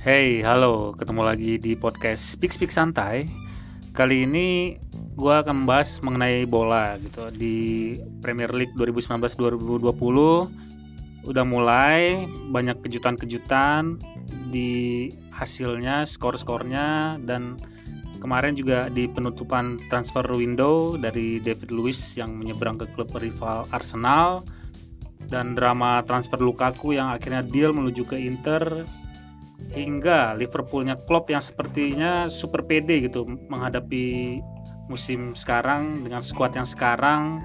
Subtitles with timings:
[0.00, 3.28] Hey, halo, ketemu lagi di podcast Speak Speak Santai.
[3.92, 4.80] Kali ini
[5.12, 7.92] gue akan membahas mengenai bola gitu di
[8.24, 9.60] Premier League 2019-2020
[11.28, 14.00] udah mulai banyak kejutan-kejutan
[14.48, 17.60] di hasilnya, skor-skornya dan
[18.24, 24.48] kemarin juga di penutupan transfer window dari David Luiz yang menyeberang ke klub rival Arsenal
[25.28, 28.88] dan drama transfer Lukaku yang akhirnya deal menuju ke Inter
[29.70, 34.38] hingga Liverpoolnya Klopp yang sepertinya super pede gitu menghadapi
[34.90, 37.38] musim sekarang dengan skuad yang sekarang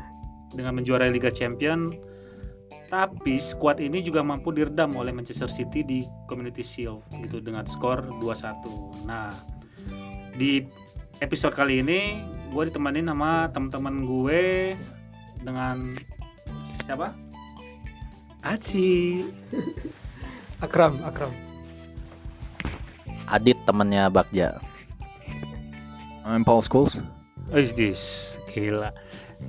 [0.58, 1.94] dengan menjuarai Liga Champion.
[2.90, 8.06] Tapi skuad ini juga mampu diredam oleh Manchester City di Community Shield gitu dengan skor
[8.22, 9.34] 2-1 nah
[10.38, 10.62] di
[11.20, 12.24] episode kali ini
[12.54, 14.42] gue ditemani sama teman-teman gue
[15.44, 15.98] dengan
[16.86, 17.12] siapa?
[18.46, 19.26] Aci.
[20.64, 21.55] Akram Akram
[23.30, 24.62] Adit temennya Bagja.
[26.26, 26.98] I'm Paul Scholes
[27.54, 28.90] Is this gila.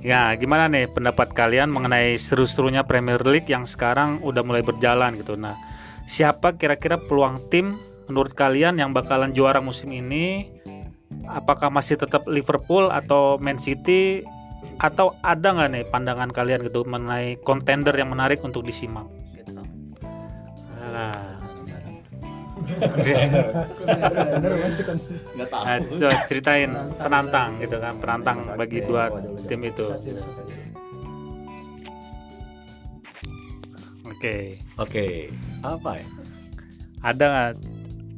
[0.03, 5.33] Ya, gimana nih pendapat kalian mengenai seru-serunya Premier League yang sekarang udah mulai berjalan gitu.
[5.33, 5.57] Nah,
[6.05, 10.53] siapa kira-kira peluang tim menurut kalian yang bakalan juara musim ini?
[11.25, 14.21] Apakah masih tetap Liverpool atau Man City?
[14.77, 19.07] Atau ada nggak nih pandangan kalian gitu mengenai kontender yang menarik untuk disimak?
[19.33, 19.57] Gitu.
[20.77, 21.36] Nah,
[25.35, 25.63] Nggak tahu.
[25.63, 29.09] Nah, coba ceritain penantang gitu kan, penantang bagi dua
[29.47, 29.87] tim itu.
[34.07, 35.29] Oke, Oke.
[35.61, 36.07] Apa ya?
[37.05, 37.51] Ada nggak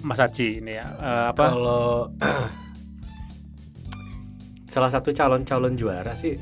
[0.08, 0.88] Mas Aci ini ya?
[0.96, 1.44] Eh, apa?
[1.52, 2.08] kalau
[4.74, 6.40] salah satu calon-calon juara sih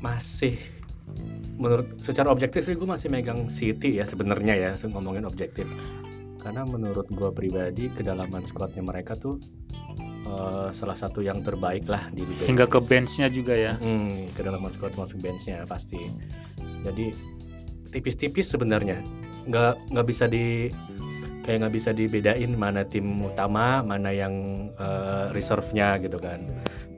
[0.00, 0.56] masih
[1.60, 5.68] menurut secara objektif sih gue masih megang City ya sebenarnya ya ngomongin objektif
[6.40, 9.36] karena menurut gue pribadi kedalaman squadnya mereka tuh
[10.26, 13.76] eh, salah satu yang terbaik lah di Liga Hingga ke benchnya juga ya.
[13.78, 16.00] Hmm, kedalaman squad masuk benchnya pasti.
[16.80, 17.12] Jadi
[17.92, 19.04] tipis-tipis sebenarnya,
[19.46, 20.72] nggak nggak bisa di
[21.44, 26.48] kayak nggak bisa dibedain mana tim utama, mana yang eh, reserve-nya gitu kan.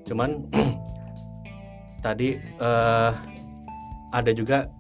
[0.07, 0.47] Cuman
[2.07, 3.13] tadi eh,
[4.13, 4.71] ada juga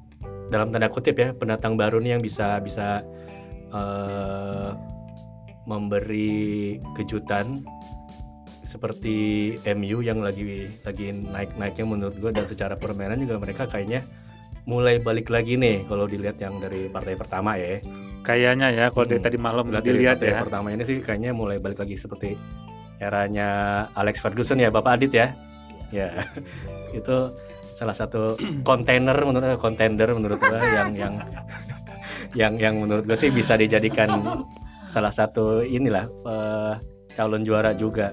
[0.52, 3.00] dalam tanda kutip ya pendatang baru nih yang bisa bisa
[3.72, 4.70] eh,
[5.64, 7.62] memberi kejutan
[8.62, 9.16] seperti
[9.76, 14.00] MU yang lagi lagi naik-naiknya menurut gue dan secara permainan juga mereka kayaknya
[14.64, 17.82] mulai balik lagi nih kalau dilihat yang dari partai pertama ya.
[18.22, 19.26] Kayaknya ya kalau dari Hmm.
[19.26, 20.38] tadi malam Lihat dari dilihat ya.
[20.46, 22.38] pertama ini sih kayaknya mulai balik lagi seperti
[23.02, 23.48] eranya
[23.98, 25.34] Alex Ferguson ya Bapak Adit ya.
[25.90, 26.22] Ya.
[26.98, 27.16] itu
[27.74, 31.14] salah satu kontainer menurut kontender menurut gue yang yang
[32.32, 34.42] yang yang menurut gue sih bisa dijadikan
[34.88, 36.74] salah satu inilah eh,
[37.12, 38.12] calon juara juga.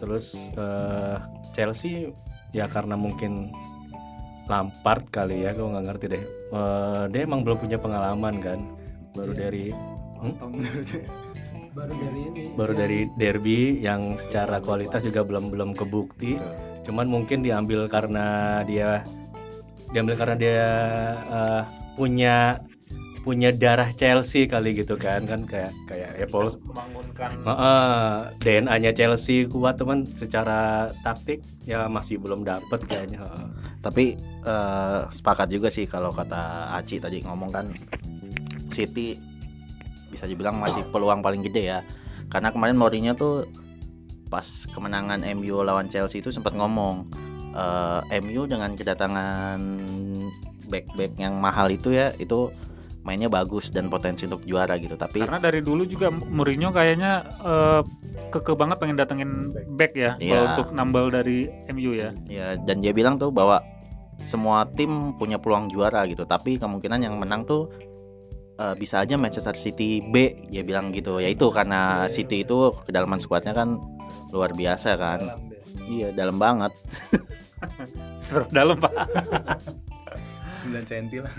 [0.00, 1.16] Terus eh,
[1.56, 2.12] Chelsea
[2.52, 3.52] ya karena mungkin
[4.46, 6.24] Lampard kali ya, gue nggak ngerti deh.
[6.54, 8.58] Eh, dia emang belum punya pengalaman kan,
[9.16, 9.40] baru Iya.
[9.48, 9.64] dari
[11.76, 16.40] Baru dari ini baru dari derby yang secara kualitas juga belum belum kebukti.
[16.88, 19.04] Cuman mungkin diambil karena dia
[19.92, 20.60] diambil karena dia
[21.28, 21.62] eh,
[22.00, 22.64] punya
[23.26, 27.42] punya darah Chelsea kali gitu kan kan kayak kayak ya Paul membangunkan
[28.38, 33.26] DNA-nya Chelsea kuat teman secara taktik ya masih belum dapet kayaknya.
[33.26, 33.46] Heeh.
[33.82, 34.14] Tapi
[34.46, 37.66] eh, sepakat juga sih kalau kata Aci tadi ngomong kan
[38.70, 39.18] City
[40.14, 41.80] bisa dibilang masih peluang paling gede ya.
[42.30, 43.50] Karena kemarin Mourinho tuh
[44.30, 47.10] pas kemenangan MU lawan Chelsea itu sempat ngomong
[47.58, 49.58] eh, MU dengan kedatangan
[50.70, 52.54] back-back yang mahal itu ya itu
[53.06, 54.98] mainnya bagus dan potensi untuk juara gitu.
[54.98, 57.80] Tapi karena dari dulu juga Mourinho kayaknya eh,
[58.34, 60.50] keke banget pengen datengin back ya kalau Iya.
[60.58, 62.10] untuk nambal dari MU ya.
[62.26, 63.62] Ya, dan dia bilang tuh bahwa
[64.18, 67.70] semua tim punya peluang juara gitu, tapi kemungkinan yang menang tuh
[68.56, 71.22] eh, bisa aja Manchester City B, dia bilang gitu.
[71.22, 73.78] Ya itu karena City itu kedalaman skuadnya kan
[74.34, 75.20] luar biasa kan.
[75.22, 75.40] dalam.
[75.86, 76.74] Iya, dalam banget.
[78.50, 78.92] Dalam Pak.
[80.56, 81.32] 9 cm lah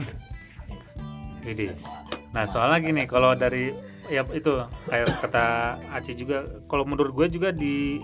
[1.47, 1.87] Widis.
[2.35, 3.71] Nah soalnya gini, kalau dari
[4.11, 8.03] ya itu kayak kata Aci juga, kalau menurut gue juga di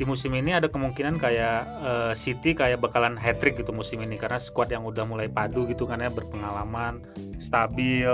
[0.00, 4.16] di musim ini ada kemungkinan kayak eh, City kayak bakalan hat trick gitu musim ini
[4.16, 7.04] karena squad yang udah mulai padu gitu kan ya berpengalaman,
[7.36, 8.08] stabil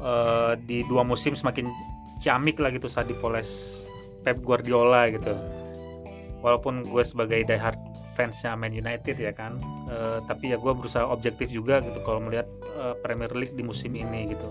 [0.00, 1.68] eh, di dua musim semakin
[2.24, 3.84] ciamik lah gitu saat dipoles
[4.24, 5.36] Pep Guardiola gitu.
[6.40, 7.78] Walaupun gue sebagai diehard
[8.18, 12.50] fansnya Man United ya kan, eh, tapi ya gue berusaha objektif juga gitu kalau melihat
[12.74, 14.50] eh, Premier League di musim ini gitu.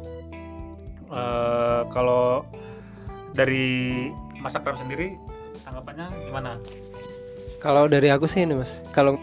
[1.12, 2.48] Eh, kalau
[3.36, 4.08] dari
[4.40, 5.20] Mas Akram sendiri
[5.68, 6.56] tanggapannya gimana?
[7.60, 9.20] Kalau dari aku sih ini mas, kalau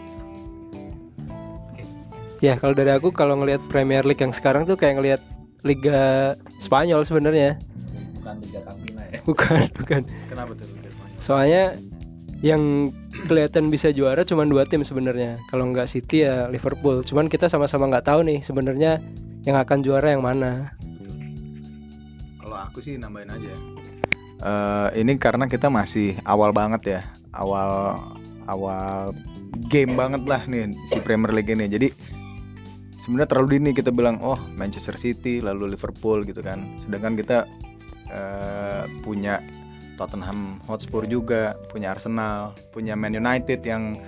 [2.43, 5.21] ya kalau dari aku kalau ngelihat Premier League yang sekarang tuh kayak ngelihat
[5.65, 7.57] Liga Spanyol sebenarnya,
[8.21, 10.01] bukan Liga Campina ya bukan bukan.
[10.29, 10.67] Kenapa tuh?
[10.69, 11.17] Liga Spanyol?
[11.17, 11.63] Soalnya
[12.43, 12.91] yang
[13.29, 15.39] kelihatan bisa juara cuma dua tim sebenarnya.
[15.47, 17.05] Kalau nggak City ya Liverpool.
[17.05, 18.99] Cuman kita sama-sama nggak tahu nih sebenarnya
[19.47, 20.75] yang akan juara yang mana.
[22.41, 23.53] Kalau aku sih nambahin aja.
[24.45, 27.01] Eh ini karena kita masih awal banget ya,
[27.31, 27.97] awal
[28.51, 29.15] awal
[29.71, 31.71] game banget lah nih si Premier League ini.
[31.71, 31.87] Jadi
[32.99, 36.77] sebenarnya terlalu dini kita bilang oh Manchester City lalu Liverpool gitu kan.
[36.83, 37.47] Sedangkan kita
[38.11, 39.39] eh, punya
[39.95, 43.99] Tottenham Hotspur juga, punya Arsenal, punya Man United yang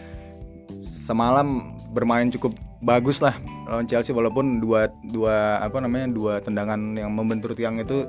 [0.79, 2.53] semalam bermain cukup
[2.85, 3.33] bagus lah
[3.65, 8.05] lawan Chelsea walaupun dua dua apa namanya dua tendangan yang membentur tiang itu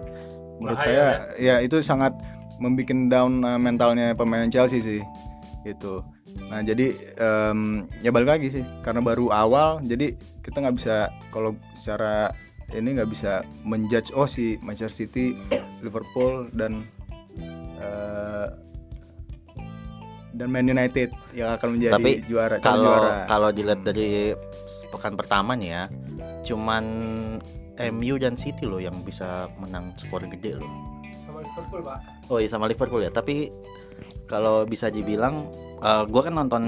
[0.60, 1.54] menurut Bahaya, saya ya?
[1.64, 2.12] itu sangat
[2.58, 5.00] membuat down uh, mentalnya pemain Chelsea sih
[5.62, 6.02] gitu.
[6.50, 11.54] Nah jadi em, ya balik lagi sih karena baru awal jadi kita nggak bisa kalau
[11.74, 12.34] secara
[12.74, 15.38] ini nggak bisa menjudge oh si Manchester City
[15.80, 16.84] Liverpool dan
[17.78, 18.46] eh,
[20.30, 23.26] dan Man United yang akan menjadi Tapi juara kalau juara.
[23.26, 23.88] kalau dilihat Hmm.
[23.88, 24.10] dari
[24.88, 25.84] pekan pertama nih ya
[26.42, 26.84] cuman
[27.92, 29.26] MU dan City loh yang bisa
[29.56, 30.66] menang skor gede loh.
[31.20, 31.98] Sama Liverpool pak.
[32.26, 33.08] oh iya sama Liverpool ya.
[33.08, 33.50] Tapi
[34.26, 35.46] kalau bisa dibilang
[35.78, 36.62] eh, gua kan nonton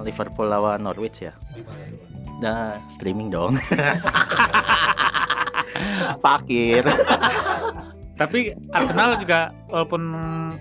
[0.00, 1.32] Liverpool lawan Norwich ya.
[2.40, 3.56] Nah streaming dong.
[6.20, 6.84] Fakir
[8.14, 10.02] Tapi Arsenal juga walaupun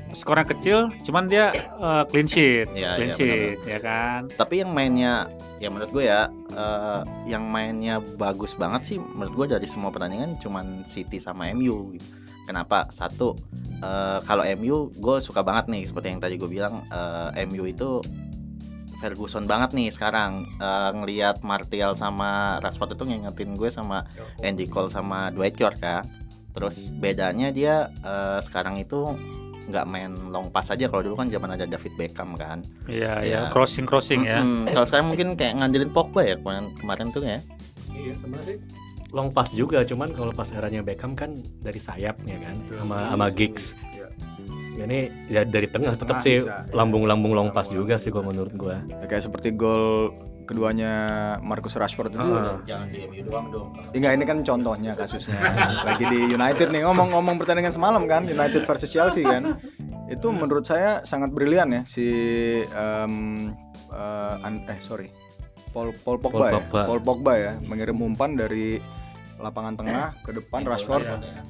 [0.10, 4.26] skornya kecil, cuman dia eh, clean sheet, Iya, clean iya, sheet, ya kan?
[4.34, 5.30] tapi yang mainnya
[5.62, 10.36] ya menurut gue ya eh, yang mainnya bagus banget sih menurut gue dari semua pertandingan
[10.42, 12.08] cuman City sama MU gitu.
[12.50, 12.90] kenapa?
[12.90, 13.38] Satu
[13.80, 18.02] eh, kalau MU gue suka banget nih seperti yang tadi gue bilang eh, MU itu
[18.98, 20.48] Ferguson banget nih sekarang.
[20.64, 24.08] Eh, ngelihat Martial sama Rashford itu ngingetin gue sama
[24.42, 26.08] Andy Cole sama Dwight York kan
[26.54, 29.14] terus bedanya dia eh, sekarang itu
[29.64, 33.24] nggak main long pass aja kalau dulu kan zaman ada David Beckham kan Iya, ya,
[33.24, 33.42] Iya.
[33.50, 34.44] crossing crossing ya.
[34.44, 34.68] Mm-mm.
[34.68, 37.40] Kalau sekarang mungkin kayak ngandelin Pogba ya kemarin kemarin tuh ya.
[37.96, 38.60] Iya sebenarnya
[39.14, 43.28] long pass juga, cuman kalau pas eranya Beckham kan dari sayap ya kan, sama sama
[43.30, 43.78] Giggs.
[43.94, 44.10] Iya.
[44.84, 46.66] Ini ya dari tengah tetap Tengah sih iya.
[46.74, 48.82] lambung-lambung long pass juga sih kalau menurut gua.
[48.90, 50.12] Ya, kayak seperti gol
[50.44, 50.92] keduanya
[51.40, 52.60] Marcus Rashford itu Ah.
[52.64, 53.68] Jangan di MU doang dong.
[53.92, 55.36] Enggak, ini kan contohnya kasusnya.
[55.84, 59.58] Lagi di United nih ngomong-ngomong pertandingan semalam kan, United versus Chelsea kan.
[60.08, 62.08] Itu menurut saya sangat brilian ya si
[62.64, 63.10] eh,
[64.44, 65.10] an- eh sorry.
[65.74, 66.54] Paul Paul Pogba, Paul ya.
[66.62, 66.82] Pogba.
[66.86, 68.78] Paul Pogba ya, mengirim umpan dari
[69.42, 71.04] lapangan tengah ke depan Rashford.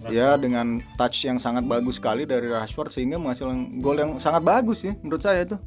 [0.08, 4.88] Ya dengan touch yang sangat bagus sekali dari Rashford sehingga menghasilkan gol yang sangat bagus
[4.88, 5.60] sih menurut saya itu.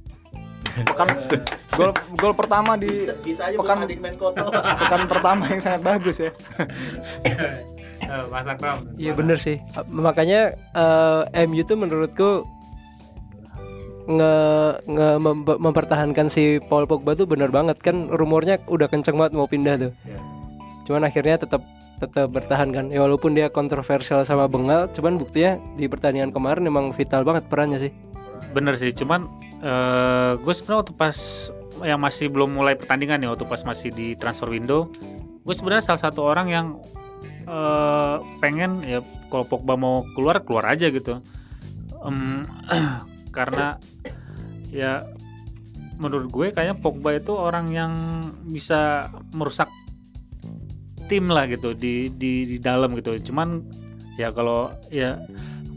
[0.77, 1.09] Pekan
[1.73, 1.91] gol
[2.21, 4.53] gol pertama di Bisa aja Pekan- main kotor.
[4.53, 6.31] pekan pertama yang sangat bagus ya.
[7.97, 8.87] Eh, Mas Akram.
[8.95, 9.57] Iya bener sih.
[9.89, 12.45] Makanya eh, MU tuh menurutku
[14.07, 14.33] nge,
[14.87, 19.49] nge mem- mempertahankan si Paul Pogba tuh bener banget kan rumornya udah kenceng banget mau
[19.51, 19.93] pindah tuh.
[20.05, 20.21] Iya.
[20.87, 21.65] Cuman akhirnya tetap
[21.99, 22.93] tetap bertahan kan.
[22.93, 27.81] Ya walaupun dia kontroversial sama Bengal, cuman buktinya di pertandingan kemarin emang vital banget perannya
[27.81, 27.93] sih.
[28.53, 29.27] Bener sih, cuman
[29.63, 31.19] eh gue sebenarnya waktu pas
[31.85, 34.89] yang masih belum mulai pertandingan ya, waktu pas masih di transfer window,
[35.45, 36.67] gue sebenarnya salah satu orang yang
[37.47, 41.21] eh pengen ya kalau Pogba mau keluar keluar aja gitu,
[42.07, 42.47] Em,
[43.37, 43.81] karena
[44.71, 45.07] ya
[45.97, 47.93] menurut gue kayaknya Pogba itu orang yang
[48.47, 49.67] bisa merusak
[51.11, 53.17] tim lah gitu di di di dalam gitu.
[53.31, 53.65] Cuman
[54.21, 55.19] ya kalau ya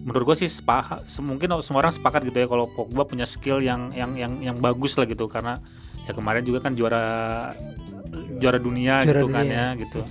[0.10, 3.94] menurut gue sih sepakat mungkin semua orang sepakat gitu ya kalau Pogba punya skill yang
[3.94, 5.62] yang yang yang bagus lah gitu karena
[6.10, 7.54] ya kemarin juga kan juara
[8.42, 9.54] juara dunia Juara gitu kan dunia.
[9.54, 10.00] ya gitu.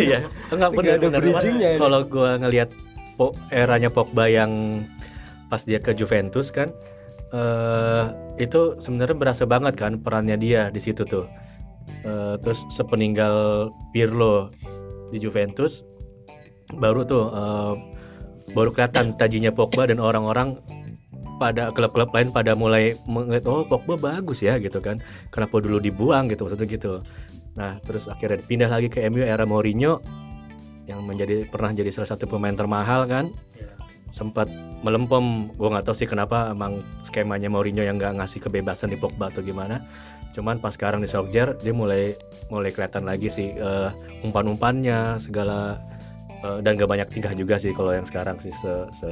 [0.00, 1.70] Iya, enggak Nggak ada benar bridging-nya.
[1.76, 2.72] Kalau gua ngelihat
[3.20, 4.82] po- eranya Pogba yang
[5.52, 6.72] pas dia ke Juventus kan
[7.28, 8.04] eh
[8.40, 11.28] itu sebenarnya berasa banget kan perannya dia di situ tuh.
[12.08, 14.48] Eh, terus sepeninggal Pirlo
[15.12, 15.84] di Juventus
[16.76, 17.74] baru tuh eh,
[18.52, 20.60] baru kelihatan tajinya Pogba dan orang-orang
[21.38, 24.98] pada klub-klub lain pada mulai melihat oh Pogba bagus ya gitu kan.
[25.30, 26.26] Kenapa dulu dibuang?
[26.28, 26.92] gitu maksudnya gitu.
[27.54, 30.02] Nah terus akhirnya pindah lagi ke MU era Mourinho
[30.90, 33.30] yang menjadi pernah jadi salah satu pemain termahal kan.
[34.10, 34.48] Sempat
[34.82, 39.30] melempem gue nggak tahu sih kenapa emang skemanya Mourinho yang nggak ngasih kebebasan di Pogba
[39.30, 39.80] atau gimana.
[40.34, 42.18] Cuman pas sekarang di Solskjaer dia mulai
[42.50, 43.90] mulai kelihatan lagi sih eh,
[44.26, 45.78] umpan-umpannya segala
[46.44, 49.06] eh, dan gak banyak tingkah juga sih kalau yang sekarang sih se se,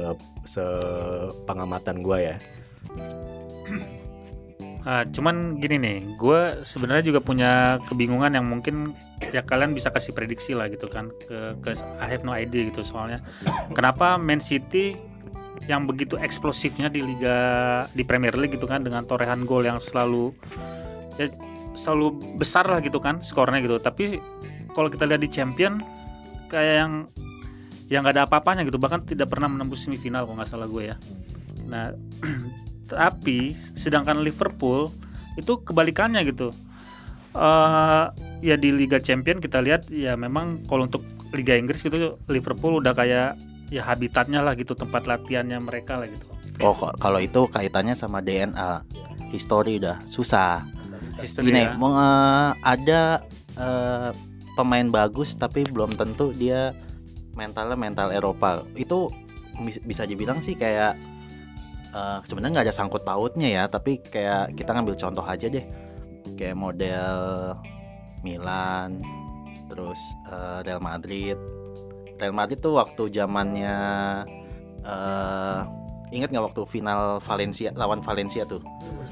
[0.47, 2.35] se- pengamatan gua ya.
[4.87, 8.95] Ah, cuman gini nih, gue sebenarnya juga punya kebingungan yang mungkin
[9.35, 12.87] ya kalian bisa kasih prediksi lah gitu kan ke, ke I have no idea gitu
[12.87, 13.19] soalnya.
[13.75, 14.95] Kenapa Man City
[15.67, 17.35] yang begitu eksplosifnya di liga
[17.91, 20.31] di Premier League gitu kan dengan torehan gol yang selalu
[21.19, 21.27] ya
[21.75, 23.83] selalu besar lah gitu kan skornya gitu.
[23.83, 24.23] Tapi
[24.71, 25.83] kalau kita lihat di Champion
[26.49, 26.93] kayak yang
[27.87, 28.79] yang nggak ada apa-apanya gitu.
[28.79, 30.95] Bahkan tidak pernah menembus semifinal kalau nggak salah gue ya.
[31.67, 31.95] Nah
[32.91, 34.91] tapi sedangkan Liverpool
[35.39, 36.51] itu kebalikannya gitu.
[37.37, 38.05] Eh,
[38.41, 42.95] ya di Liga Champion kita lihat ya memang kalau untuk Liga Inggris gitu Liverpool udah
[42.95, 43.35] kayak
[43.67, 46.25] ya habitatnya lah gitu tempat latihannya mereka lah gitu.
[46.65, 48.81] Oh, kalau itu kaitannya sama DNA,
[49.29, 50.65] histori udah susah.
[51.21, 51.77] History Gini, ya.
[51.77, 53.21] mau eh, ada
[53.57, 54.09] eh,
[54.57, 56.73] pemain bagus tapi belum tentu dia
[57.37, 58.65] mentalnya mental Eropa.
[58.73, 59.13] Itu
[59.61, 60.97] bis- bisa dibilang sih kayak
[61.93, 65.63] eh, sebenarnya nggak ada sangkut pautnya ya, tapi kayak kita ngambil contoh aja deh,
[66.35, 67.53] kayak model
[68.25, 68.99] Milan,
[69.69, 70.01] terus
[70.33, 71.37] eh, Real Madrid.
[72.17, 73.77] Real Madrid tuh waktu zamannya
[74.81, 75.61] eh
[76.15, 78.63] ingat nggak waktu final Valencia lawan Valencia tuh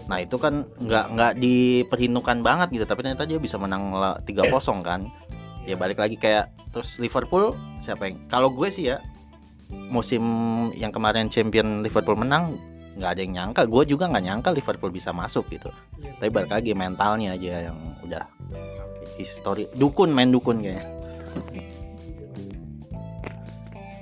[0.07, 4.47] nah itu kan nggak nggak diperhitungkan banget gitu tapi ternyata dia bisa menang la- 3-0
[4.85, 5.09] kan
[5.65, 9.01] ya balik lagi kayak terus Liverpool siapa yang kalau gue sih ya
[9.89, 10.23] musim
[10.77, 12.57] yang kemarin champion Liverpool menang
[12.95, 13.61] nggak ada yang nyangka.
[13.67, 15.69] Gue juga nggak nyangka Liverpool bisa masuk gitu.
[16.19, 18.23] Tapi balik lagi mentalnya aja yang udah
[19.19, 20.85] histori dukun main dukun kayaknya.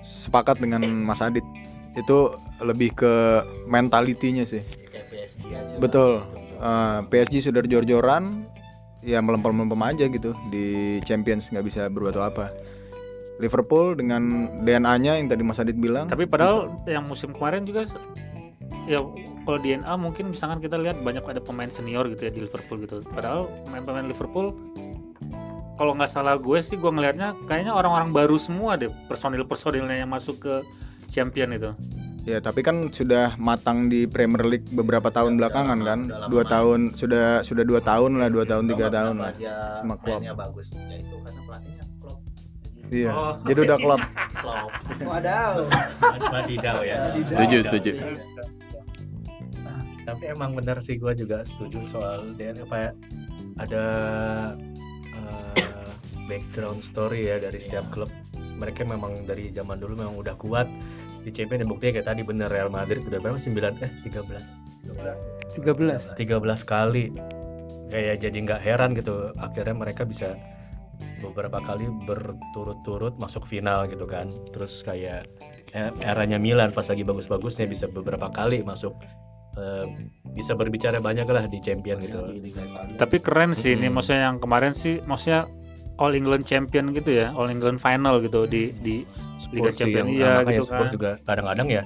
[0.05, 1.45] Sepakat dengan Mas Adit.
[1.97, 3.13] Itu lebih ke
[3.65, 4.61] mentalitinya sih.
[5.81, 6.21] Betul.
[6.63, 8.47] Eh, PSG sudah jor-joran,
[9.03, 12.49] ya melempem-melempem aja gitu di Champions nggak bisa berbuat apa.
[13.41, 16.05] Liverpool dengan DNA-nya yang tadi Mas Adit bilang.
[16.07, 17.83] tapi padahal yang musim kemarin juga
[18.85, 18.99] ya
[19.43, 23.03] kalau DNA mungkin misalkan kita lihat banyak ada pemain senior gitu ya di Liverpool gitu
[23.11, 24.55] padahal pemain-pemain Liverpool
[25.79, 30.37] kalau nggak salah gue sih gue ngelihatnya kayaknya orang-orang baru semua deh personil-personilnya yang masuk
[30.39, 30.53] ke
[31.09, 31.71] champion itu
[32.23, 35.99] Ya tapi kan sudah matang di Premier League beberapa tahun belakangan kan.
[36.31, 39.35] Dua tahun sudah sudah dua tahun lah, dua tahun tiga tahun lah.
[39.75, 40.23] sama Klopp.
[40.23, 42.19] bagus ya itu karena pelatihnya Klopp
[42.93, 43.11] Iya.
[43.11, 43.33] Oh.
[43.43, 44.01] Jadi udah klub.
[44.39, 44.71] Klopp
[45.03, 45.53] Wadaw.
[46.31, 47.91] Wadidaw ya Setuju, setuju.
[50.03, 52.91] tapi emang benar sih gue juga setuju soal DNA apa ya
[53.55, 53.83] ada
[55.15, 55.87] eh,
[56.27, 58.11] background story ya dari setiap klub
[58.59, 60.67] mereka memang dari zaman dulu memang udah kuat
[61.23, 63.39] di champion dan buktinya kayak tadi bener Real Madrid udah berapa?
[63.39, 64.73] 9 eh 13
[65.55, 66.19] 13.
[66.19, 67.05] 13 kali.
[67.87, 70.35] Kayak jadi nggak heran gitu akhirnya mereka bisa
[71.23, 74.27] beberapa kali berturut-turut masuk final gitu kan.
[74.51, 75.29] Terus kayak
[75.71, 78.91] eh, eranya Milan pas lagi bagus-bagusnya bisa beberapa kali masuk
[79.55, 79.85] eh,
[80.33, 82.19] bisa berbicara banyak lah di champion gitu.
[82.97, 83.95] Tapi keren sih ini Mm-mm.
[84.01, 85.47] maksudnya yang kemarin sih maksudnya
[86.01, 89.05] All England Champion gitu ya All England Final gitu di di
[89.51, 91.83] Liga Spurs sih Champion yang iya gitu Spurs kan juga kadang-kadang ya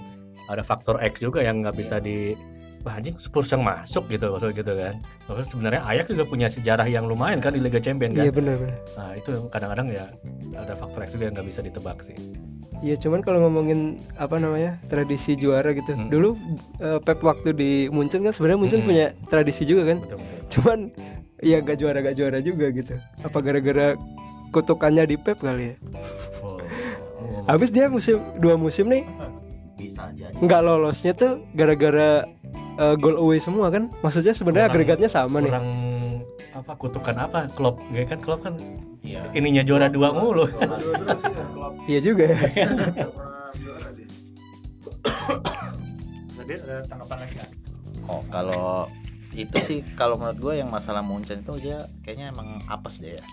[0.47, 2.37] ada faktor X juga yang nggak bisa di
[2.81, 4.95] wah anjing Spurs yang masuk gitu maksud gitu kan
[5.25, 8.55] Terus sebenarnya Ajax juga punya sejarah yang lumayan kan di Liga Champion kan Iya benar
[8.55, 8.77] benar.
[8.95, 10.05] nah itu kadang-kadang ya
[10.55, 12.15] ada faktor X juga yang nggak bisa ditebak sih
[12.77, 15.97] Iya cuman kalau ngomongin apa namanya tradisi juara gitu.
[15.97, 16.13] Hmm.
[16.13, 16.37] Dulu
[16.77, 18.89] eh, Pep waktu di Munchen kan sebenarnya Munchen Hmm.
[18.93, 19.97] punya tradisi juga kan.
[19.97, 20.79] betul-betul Cuman
[21.41, 22.93] ya gak juara gak juara juga gitu.
[23.25, 23.97] Apa gara-gara
[24.53, 25.75] kutukannya di Pep kali ya?
[26.39, 26.56] Oh,
[27.47, 29.07] Habis dia musim dua musim nih
[29.77, 32.25] bisa aja nggak lolosnya tuh gara-gara
[32.77, 33.93] eh, goal away semua kan?
[34.01, 35.53] Maksudnya sebenarnya agregatnya sama nih.
[35.53, 35.69] kurang
[36.57, 38.57] apa kutukan apa Klopp ya kan Klopp kan
[39.05, 40.49] iya ininya juara dua mulu
[41.89, 42.67] Iya juga ya.
[46.37, 47.35] jadi ada tanggapan lagi?
[48.07, 48.87] Oh, kalau
[49.35, 53.23] itu sih kalau menurut gue yang masalah Munchen itu dia kayaknya emang apes deh ya.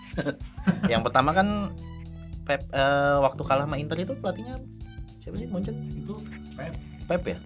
[0.93, 1.71] yang pertama kan
[2.45, 4.61] Pep eh, waktu kalah sama Inter itu pelatihnya
[5.17, 5.75] siapa sih Munchen?
[5.91, 6.21] Itu
[6.53, 6.73] Pep.
[7.05, 7.37] Pep ya?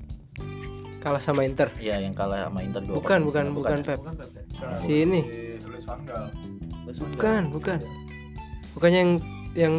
[0.99, 1.71] Kalah sama Inter.
[1.79, 2.99] Iya, yang kalah sama Inter 2-0.
[2.99, 3.95] Bukan, bukan, bukan ya?
[3.95, 3.99] Pep.
[4.75, 5.23] Si ini.
[7.15, 7.79] Bukan, bukan.
[8.75, 9.11] Bukannya yang
[9.55, 9.73] yang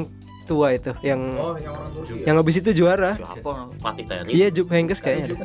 [0.48, 2.24] tua itu, yang Oh, yang orang Turki.
[2.26, 3.14] yang habis itu juara.
[3.14, 3.70] Siapa?
[3.78, 4.32] Fatih Terim?
[4.32, 5.36] Iya, Jupp Heynckes kayaknya.
[5.36, 5.44] ada.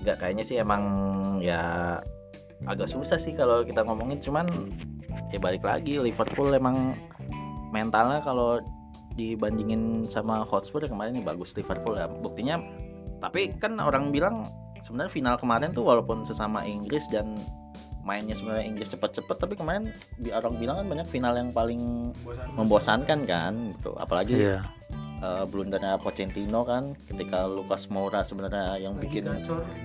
[0.00, 0.82] Enggak kayaknya sih emang
[1.44, 1.60] ya
[2.66, 4.48] agak susah sih kalau kita ngomongin cuman
[5.30, 6.96] ya balik lagi Liverpool emang
[7.72, 8.60] mentalnya kalau
[9.18, 12.06] dibandingin sama Hotspur yang kemarin ini bagus Liverpool ya.
[12.06, 12.62] Buktinya
[13.18, 14.46] tapi kan orang bilang
[14.78, 17.34] sebenarnya final kemarin tuh walaupun sesama Inggris dan
[18.06, 19.90] mainnya sebenarnya Inggris cepet-cepet tapi kemarin
[20.22, 22.14] di orang bilang kan banyak final yang paling
[22.54, 23.26] membosankan.
[23.26, 23.92] kan gitu.
[23.98, 24.62] Apalagi Iya.
[25.18, 29.26] eh, blundernya Pochettino kan ketika Lucas Moura sebenarnya yang bikin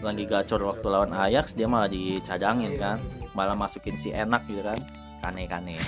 [0.06, 3.02] lagi gacor waktu lawan Ajax dia malah dicadangin kan.
[3.34, 4.78] Malah masukin si enak gitu kan
[5.24, 5.80] kane kane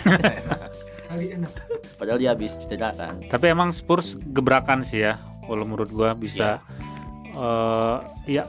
[1.99, 6.63] padahal dia habis cedera kan Tapi emang Spurs gebrakan sih ya, kalau menurut gua bisa.
[7.35, 8.43] eh ya,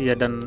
[0.00, 0.40] iya dan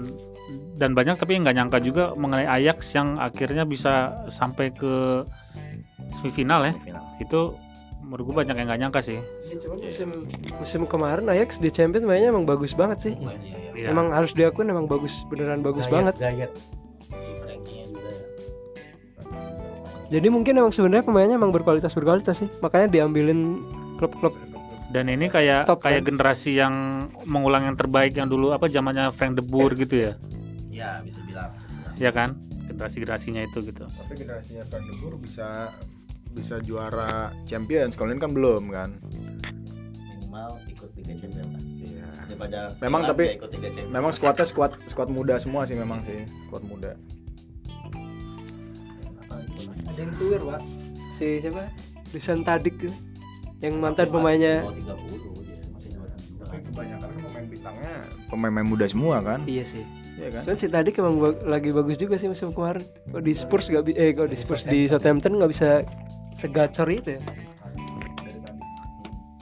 [0.75, 5.23] dan banyak tapi nggak nyangka juga mengenai Ajax yang akhirnya bisa sampai ke
[6.19, 6.73] semifinal ya.
[6.75, 7.03] Semifinal.
[7.21, 7.39] Itu
[8.03, 9.17] menurut gua banyak yang nggak nyangka sih.
[9.49, 10.09] Ya, cuman musim
[10.59, 13.13] musim kemarin Ajax di Champions mainnya emang bagus banget sih.
[13.73, 13.93] Iya.
[13.93, 16.17] Emang harus diakui emang bagus beneran bagus banget.
[16.17, 16.51] Zayat.
[20.05, 22.49] Jadi mungkin emang sebenarnya pemainnya emang berkualitas berkualitas sih.
[22.59, 23.61] Makanya diambilin
[23.97, 24.35] klub-klub
[24.85, 26.07] Dan ini kayak Top, kayak kan?
[26.07, 26.73] generasi yang
[27.25, 30.13] mengulang yang terbaik yang dulu apa zamannya Frank de Boer gitu ya.
[30.69, 31.51] ya bisa bilang
[31.95, 32.37] Ya kan?
[32.65, 33.83] Generasi-generasinya itu gitu.
[33.83, 35.71] Tapi generasinya Van de Boer bisa
[36.31, 37.95] bisa juara Champions.
[37.95, 38.89] Kalau ini kan belum kan.
[40.21, 42.07] minimal ikut Liga Champions lah Iya.
[42.25, 43.29] daripada Memang tapi-
[43.89, 46.95] Memang skuadnya skuad skuad muda semua sih memang sih, skuad muda.
[49.95, 50.61] Ada yang tuir pak.
[51.07, 51.71] Si siapa?
[52.11, 52.75] Dusan Tadik.
[53.63, 54.61] Yang mantan pemainnya.
[54.61, 57.93] Masih di bawah 30 dia masih juara Tapi kebanyakan kan pemain bintangnya
[58.27, 59.39] pemain-pemain muda semua kan?
[59.47, 59.83] Iya sih.
[60.19, 60.41] Iya kan?
[60.43, 62.83] Cuman si Tadik emang ba- lagi bagus juga sih musim kemarin.
[63.09, 65.87] Kok di Spurs gak bi- eh kok di Spurs di Southampton nggak bisa
[66.35, 67.21] segacor itu ya.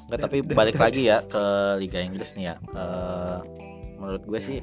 [0.05, 1.43] Nggak, tapi balik lagi ya ke
[1.81, 2.55] Liga Inggris nih ya.
[2.69, 3.37] Eh,
[3.97, 4.61] menurut gue sih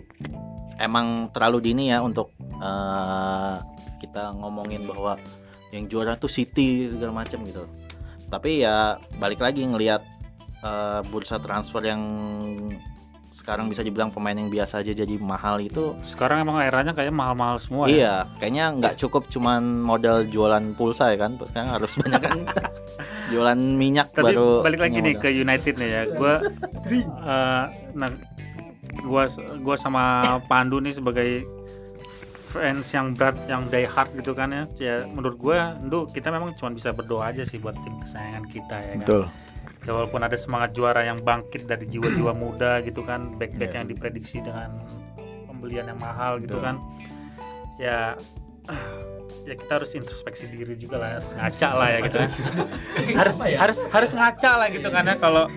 [0.79, 3.57] emang terlalu dini ya untuk eh,
[3.99, 5.19] kita ngomongin bahwa
[5.71, 7.67] yang juara tuh City segala macam gitu.
[8.27, 10.03] Tapi ya balik lagi ngelihat
[10.61, 12.03] eh, bursa transfer yang
[13.31, 17.63] sekarang bisa dibilang pemain yang biasa aja jadi mahal itu Sekarang emang eranya kayak mahal-mahal
[17.63, 17.95] semua ya.
[17.95, 22.39] iya kayaknya nggak cukup cuman modal jualan pulsa ya kan sekarang harus banyak kan
[23.31, 25.23] jualan minyak Tapi baru balik lagi nih modal.
[25.23, 26.03] ke United nih ya.
[26.19, 26.35] Gua
[26.91, 28.11] eh, nah
[29.07, 29.31] gua
[29.63, 30.03] gua sama
[30.51, 31.47] Pandu nih sebagai
[32.51, 34.63] fans yang berat yang die hard gitu kan ya.
[34.77, 38.77] Ya menurut gua Ndu kita memang cuma bisa berdoa aja sih buat tim kesayangan kita
[38.77, 39.07] ya kan.
[39.07, 39.25] Betul.
[39.87, 43.79] Ya walaupun ada semangat juara yang bangkit dari jiwa-jiwa muda gitu kan, back-back Iya.
[43.81, 44.83] yang diprediksi dengan
[45.49, 46.67] pembelian yang mahal gitu Betul.
[46.67, 46.77] kan.
[47.79, 48.19] Ya
[49.49, 52.31] ya kita harus introspeksi diri juga lah, harus ngaca lah ya gitu kan.
[53.17, 55.49] harus harus harus ngaca lah gitu kan ya kalau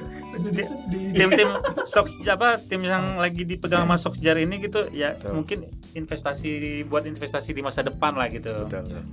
[1.13, 1.49] tim-tim
[1.85, 5.31] Sox apa tim yang lagi dipegang sama Soxjar ini gitu ya Betul.
[5.37, 5.59] mungkin
[5.93, 8.65] investasi buat investasi di masa depan lah gitu.
[8.65, 9.05] Betul.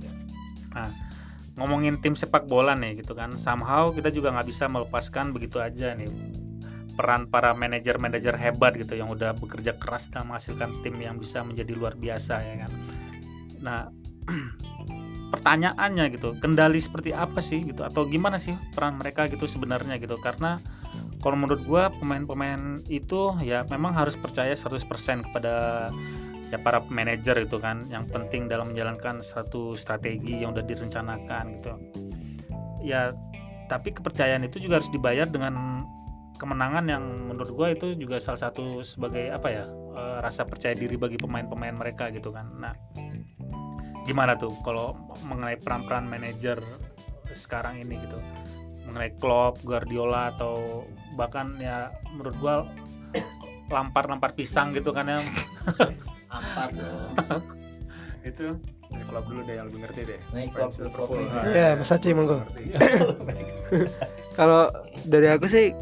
[1.59, 5.93] Ngomongin tim sepak bola nih gitu kan, somehow kita juga nggak bisa melepaskan begitu aja
[5.93, 6.07] nih
[6.95, 11.73] peran para manajer-manajer hebat gitu yang udah bekerja keras dan menghasilkan tim yang bisa menjadi
[11.75, 12.71] luar biasa ya kan.
[13.61, 13.79] Nah,
[15.31, 20.19] pertanyaannya gitu, kendali seperti apa sih gitu atau gimana sih peran mereka gitu sebenarnya gitu
[20.19, 20.59] karena
[21.23, 24.83] kalau menurut gua pemain-pemain itu ya memang harus percaya 100%
[25.29, 25.87] kepada
[26.51, 31.73] ya para manajer itu kan yang penting dalam menjalankan satu strategi yang udah direncanakan gitu.
[32.83, 33.15] Ya
[33.71, 35.85] tapi kepercayaan itu juga harus dibayar dengan
[36.41, 39.63] kemenangan yang menurut gua itu juga salah satu sebagai apa ya
[39.95, 42.49] eh, rasa percaya diri bagi pemain-pemain mereka gitu kan.
[42.57, 42.73] Nah,
[44.07, 46.57] gimana tuh kalau mengenai peran-peran manajer
[47.31, 48.17] sekarang ini gitu
[48.89, 50.83] mengenai Klopp, Guardiola atau
[51.15, 52.55] bahkan ya menurut gua
[53.71, 55.19] lampar-lampar pisang gitu kan ya
[56.31, 57.11] Ampar dong.
[58.29, 58.55] Itu
[59.07, 60.19] klub dulu deh yang lebih ngerti deh.
[60.31, 61.27] Nih, Fans klub- Liverpool.
[61.51, 62.39] Ya, Mas Aci monggo.
[64.39, 64.71] Kalau
[65.03, 65.75] dari aku sih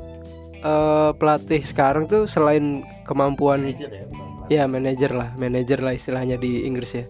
[0.57, 4.05] eh, pelatih sekarang tuh selain kemampuan Manajer ya,
[4.49, 7.05] ya manajer lah, manajer lah istilahnya di Inggris ya.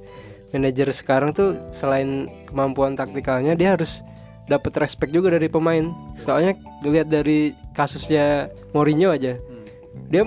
[0.49, 4.01] Manajer sekarang tuh selain kemampuan taktikalnya dia harus
[4.49, 5.93] dapat respect juga dari pemain.
[6.17, 9.37] Soalnya dilihat dari kasusnya Mourinho aja.
[9.37, 9.65] Hmm.
[10.09, 10.23] Dia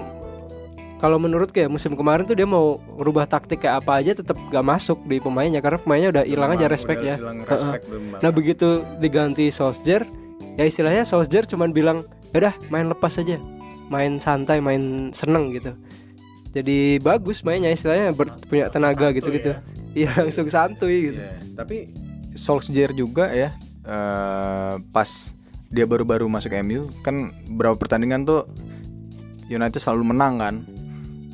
[1.03, 4.63] kalau menurut kayak musim kemarin tuh dia mau rubah taktik kayak apa aja tetap gak
[4.63, 7.19] masuk di pemainnya karena pemainnya udah hilang aja respect ya.
[7.19, 7.91] Hilang respect
[8.23, 10.07] Nah begitu diganti Solskjaer,
[10.55, 13.43] ya istilahnya Solskjaer cuman bilang, udah main lepas aja,
[13.91, 15.75] main santai, main seneng gitu.
[16.55, 19.59] Jadi bagus mainnya istilahnya ber- punya tenaga Santuy gitu-gitu.
[19.59, 19.82] ya.
[19.93, 21.21] Iya langsung santuy gitu.
[21.21, 21.93] Iya, Tapi
[22.33, 23.53] Solskjaer juga ya
[23.85, 25.11] eh, pas
[25.73, 28.49] dia baru-baru masuk MU kan berapa pertandingan tuh
[29.49, 30.55] United selalu menang kan.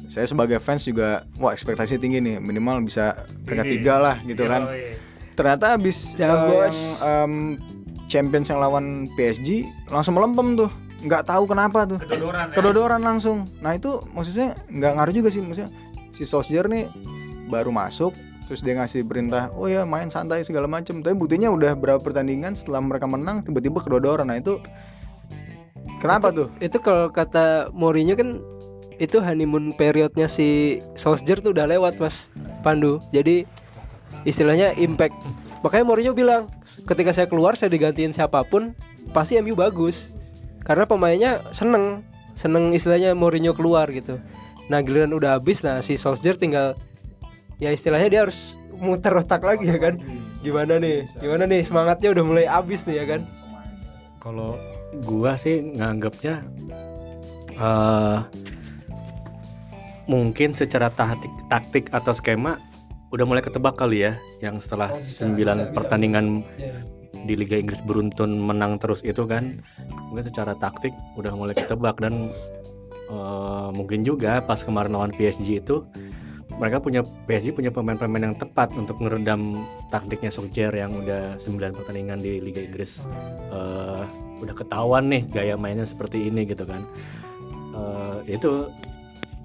[0.09, 3.79] Saya sebagai fans juga wah ekspektasi tinggi nih minimal bisa peringkat Tinggi.
[3.85, 4.67] tiga lah gitu kan.
[5.39, 6.59] Ternyata habis Jangan, eh, Bos.
[6.59, 7.35] yang em,
[8.09, 10.71] Champions yang lawan PSG langsung melempem tuh.
[11.05, 12.01] Nggak tahu kenapa tuh.
[12.03, 12.55] kedodoran ya.
[12.57, 13.47] Kedodoran langsung.
[13.63, 15.71] Nah itu maksudnya nggak ngaruh juga sih maksudnya
[16.11, 16.91] si Solskjaer nih
[17.47, 18.17] baru masuk
[18.49, 21.05] terus dia ngasih perintah oh ya main santai segala macem.
[21.05, 24.57] Tapi buktinya udah berapa pertandingan setelah mereka menang tiba-tiba kedodoran nah itu
[26.01, 26.49] kenapa tuh?
[26.65, 28.41] itu kalau kata Mourinho kan
[28.99, 32.33] itu honeymoon periodnya si Solskjaer tuh udah lewat mas
[32.65, 32.99] Pandu.
[33.13, 33.45] Jadi
[34.25, 35.15] istilahnya impact.
[35.61, 38.73] Makanya Mourinho bilang ketika saya keluar saya digantiin siapa pun
[39.13, 40.11] pasti MU bagus.
[40.65, 42.03] Karena pemainnya seneng.
[42.33, 44.19] Seneng istilahnya Mourinho keluar gitu.
[44.73, 46.75] Nah giliran udah habis nah si Solskjaer tinggal
[47.59, 49.99] ya istilahnya dia harus muter otak lagi ya kan?
[50.43, 51.07] Gimana nih?
[51.19, 51.67] gimana nih?
[51.67, 53.21] Semangatnya udah mulai habis nih ya kan?
[54.23, 54.59] Kalau
[55.05, 56.43] gua sih nganggapnya
[57.59, 58.19] eh
[60.09, 62.57] mungkin secara taktik, taktik atau skema
[63.13, 66.45] udah mulai ketebak kali ya yang setelah Oh, bisa, 9 bisa, bisa, pertandingan
[67.25, 69.61] di Liga Inggris beruntun menang terus itu kan
[70.09, 72.33] mungkin secara taktik udah mulai ketebak dan
[73.11, 75.85] eh, mungkin juga pas kemarin lawan PSG itu
[76.59, 79.63] mereka punya PSG punya pemain-pemain yang tepat untuk meredam
[79.95, 83.07] taktiknya Solskjaer yang udah 9 pertandingan di Liga Inggris.
[83.55, 84.03] Eh,
[84.43, 86.83] udah ketahuan nih gaya mainnya seperti ini gitu kan.
[87.79, 88.67] Eh, itu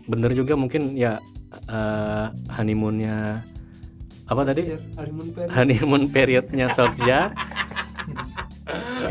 [0.10, 1.22] bener juga mungkin ya
[1.70, 3.46] eh, honeymoonnya
[4.32, 4.74] apa tadi?
[4.98, 5.50] Honeymoon period.
[5.54, 7.30] honeymoon periodnya Solskjaer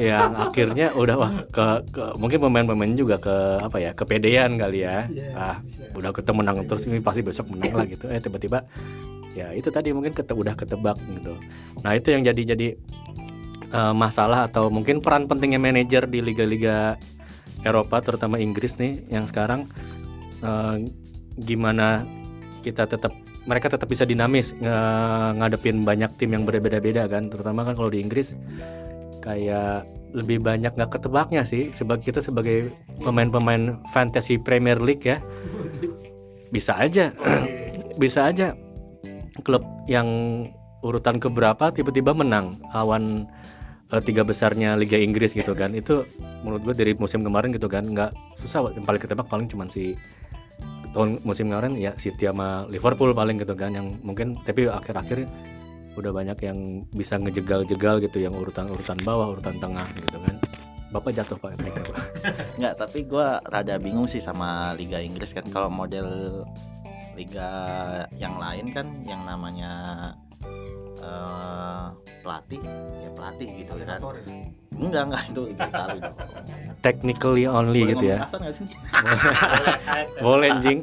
[0.03, 5.07] yang akhirnya udah wah ke, ke- mungkin pemain-pemain juga ke apa ya kepedean kali ya.
[5.07, 5.87] Iya, ah bisa.
[5.95, 8.11] udah ketemu menang terus ini pasti besok menang lah gitu.
[8.11, 8.67] Eh tiba-tiba
[9.33, 11.39] ya itu tadi mungkin kete, udah ketebak gitu.
[11.87, 12.69] Nah itu yang jadi jadi
[13.71, 16.99] eh, masalah atau mungkin peran pentingnya manajer di liga-liga
[17.63, 19.71] Eropa terutama Inggris nih yang sekarang
[20.43, 20.77] eh,
[21.39, 22.03] gimana
[22.67, 24.55] kita tetap mereka tetap bisa dinamis
[25.35, 27.27] ngadepin banyak tim yang berbeda-beda kan.
[27.27, 28.39] Terutama kan kalau di Inggris
[29.23, 35.23] kayak lebih banyak nggak ketebaknya sih sebagai kita sebagai pemain-pemain fantasy Premier League ya
[36.53, 37.15] bisa aja
[38.03, 38.53] bisa aja
[39.41, 40.09] klub yang
[40.83, 43.25] urutan keberapa tiba-tiba menang lawan
[43.95, 45.73] eh, tiga besarnya Liga Inggris gitu kan.
[45.73, 46.05] Itu
[46.43, 49.97] menurut gue dari musim kemarin gitu kan nggak susah yang paling ketebak paling cuman si
[50.93, 55.25] tahun musim kemarin ya City sama Liverpool paling gitu kan yang mungkin tapi akhir-akhir
[55.97, 60.37] udah banyak yang bisa ngejegal-jegal gitu yang urutan-urutan bawah urutan tengah gitu kan
[60.93, 61.57] Bapak jatuh Pak.
[62.61, 66.45] Nggak, tapi gua rada bingung sih sama Liga Inggris kan kalau model
[67.17, 67.49] liga
[68.17, 69.73] yang lain kan yang namanya
[71.03, 71.87] eh,
[72.23, 73.99] pelatih ya pelatih gitu kan
[74.73, 76.17] enggak enggak itu Italia dong.
[76.81, 78.19] Technically only Boleh gitu ya.
[78.51, 78.67] sih?
[80.25, 80.79] Boleh anjing.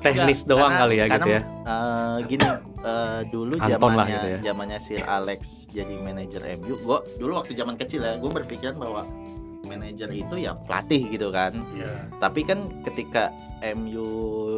[0.00, 1.42] Teknis Enggak, doang karena- kali ya gitu karena, ya.
[1.68, 2.46] eh, gini
[2.80, 4.38] eh, dulu zamannya gitu ya.
[4.42, 9.02] zamannya Sir Alex jadi manajer MU gua dulu waktu zaman kecil ya gue berpikiran bahwa
[9.62, 11.52] manajer itu ya pelatih gitu kan
[12.18, 14.06] tapi kan ketika MU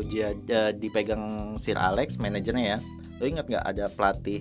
[0.07, 2.79] ja- ja- dipegang Sir Alex manajernya ya
[3.21, 4.41] lo ingat nggak ada pelatih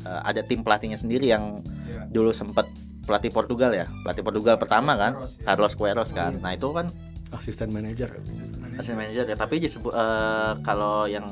[0.00, 2.08] eh, ada tim pelatihnya sendiri yang Iya.
[2.10, 2.64] dulu sempat
[3.04, 3.84] pelatih Portugal ya?
[4.00, 5.12] Pelatih Portugal pertama kan?
[5.14, 5.44] Queiroz, ya.
[5.46, 6.32] Carlos Queiroz kan?
[6.40, 6.88] Nah itu kan
[7.30, 8.08] Asisten manajer.
[8.70, 9.34] asisten manajer ya.
[9.34, 11.26] Tapi disebut eh, kalau yang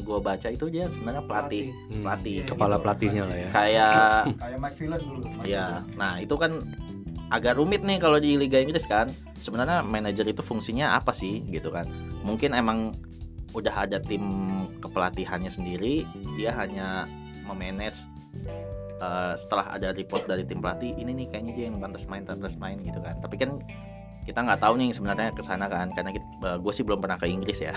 [0.00, 1.70] gue baca itu dia sebenarnya pelatih.
[1.90, 2.34] Hmm, pelatih.
[2.44, 2.82] Kepala gitu.
[2.82, 3.48] pelatihnya lah ya.
[3.50, 3.98] kayak
[4.42, 5.22] kayak Mike Villan dulu.
[5.28, 5.84] Mike ya Villan.
[5.94, 6.52] nah itu kan
[7.28, 9.12] agak rumit nih kalau di Liga Inggris kan.
[9.36, 11.84] Sebenarnya manajer itu fungsinya apa sih gitu kan?
[12.22, 12.96] Mungkin emang
[13.52, 14.22] udah ada tim
[14.78, 17.06] kepelatihannya sendiri dia hanya
[17.44, 18.06] memanage
[18.98, 22.54] eh, setelah ada report dari tim pelatih ini nih kayaknya dia yang pantas main pantas
[22.54, 23.58] main gitu kan tapi kan
[24.20, 26.12] kita nggak tahu nih sebenarnya ke sana kan karena
[26.60, 27.72] gue sih belum pernah ke Inggris ya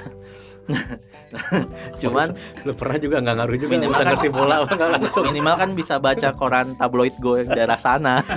[2.01, 5.23] cuman lu pernah juga nggak ngaruh juga Minimal bisa kan- ngerti bola langsung.
[5.25, 8.21] minimal kan bisa baca koran tabloid gue yang daerah sana.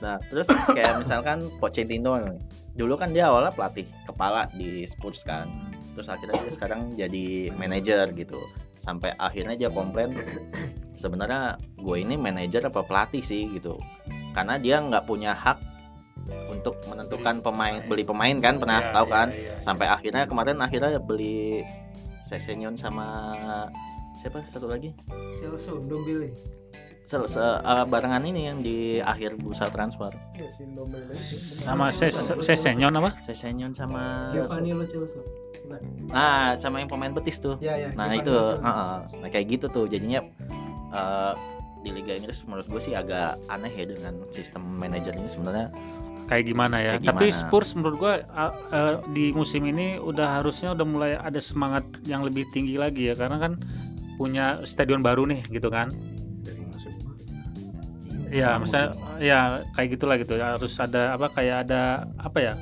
[0.00, 2.16] Nah, terus kayak misalkan Pochettino
[2.72, 5.44] dulu kan dia awalnya pelatih kepala di Spurs kan.
[5.94, 8.38] Terus akhirnya dia sekarang jadi manajer gitu.
[8.80, 10.16] Sampai akhirnya dia komplain
[10.96, 13.76] sebenarnya gue ini manajer apa pelatih sih gitu.
[14.32, 15.58] Karena dia nggak punya hak
[16.52, 19.34] untuk menentukan pemain beli pemain kan pernah tahu kan.
[19.60, 21.64] Sampai akhirnya kemarin akhirnya beli
[22.20, 23.34] Sesenyon sama
[24.14, 24.94] siapa satu lagi?
[25.34, 26.30] Chelsea Dombele
[27.08, 30.14] Se- se- eh, barengan ini yang di akhir bursa transfer.
[30.38, 30.46] Iya,
[31.58, 35.18] sama ses sesenyon apa Sesenyon sama Giovanni Lo Chelsea
[36.10, 37.54] Nah, sama yang pemain betis tuh.
[37.62, 38.58] ya ya Nah, itu Chelsea.
[38.58, 38.96] heeh.
[39.22, 39.84] Nah, kayak gitu tuh.
[39.86, 40.20] Jadinya
[40.90, 41.32] eh,
[41.80, 45.70] di Liga Inggris menurut gue sih agak aneh ya dengan sistem manajer ini sebenarnya.
[46.26, 47.40] kayak gimana ya Kayak tapi gimana?
[47.42, 52.22] Spurs menurut gua uh, uh, di musim ini udah harusnya udah mulai ada semangat yang
[52.22, 53.58] lebih tinggi lagi ya karena kan
[54.14, 55.90] punya stadion baru nih gitu kan
[58.30, 62.54] ya misalnya ya kayak gitulah gitu ya harus ada apa kayak ada apa ya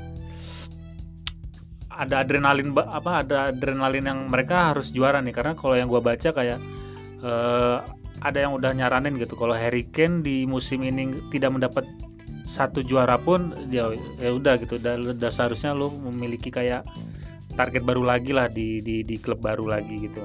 [1.99, 6.31] ada adrenalin apa ada adrenalin yang mereka harus juara nih karena kalau yang gua baca
[6.31, 6.63] kayak
[7.21, 7.77] eh,
[8.23, 11.83] ada yang udah nyaranin gitu kalau Harry Kane di musim ini tidak mendapat
[12.47, 13.91] satu juara pun ya
[14.23, 16.87] ya udah gitu udah, udah seharusnya lo memiliki kayak
[17.59, 20.23] target baru lagi lah di di di klub baru lagi gitu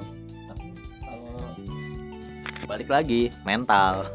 [2.64, 4.08] balik lagi mental.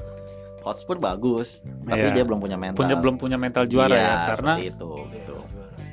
[0.60, 2.19] Hotspur bagus, tapi Iya.
[2.19, 2.84] dia belum punya mental.
[2.84, 5.36] punya belum punya mental juara Iya, ya karena itu gitu.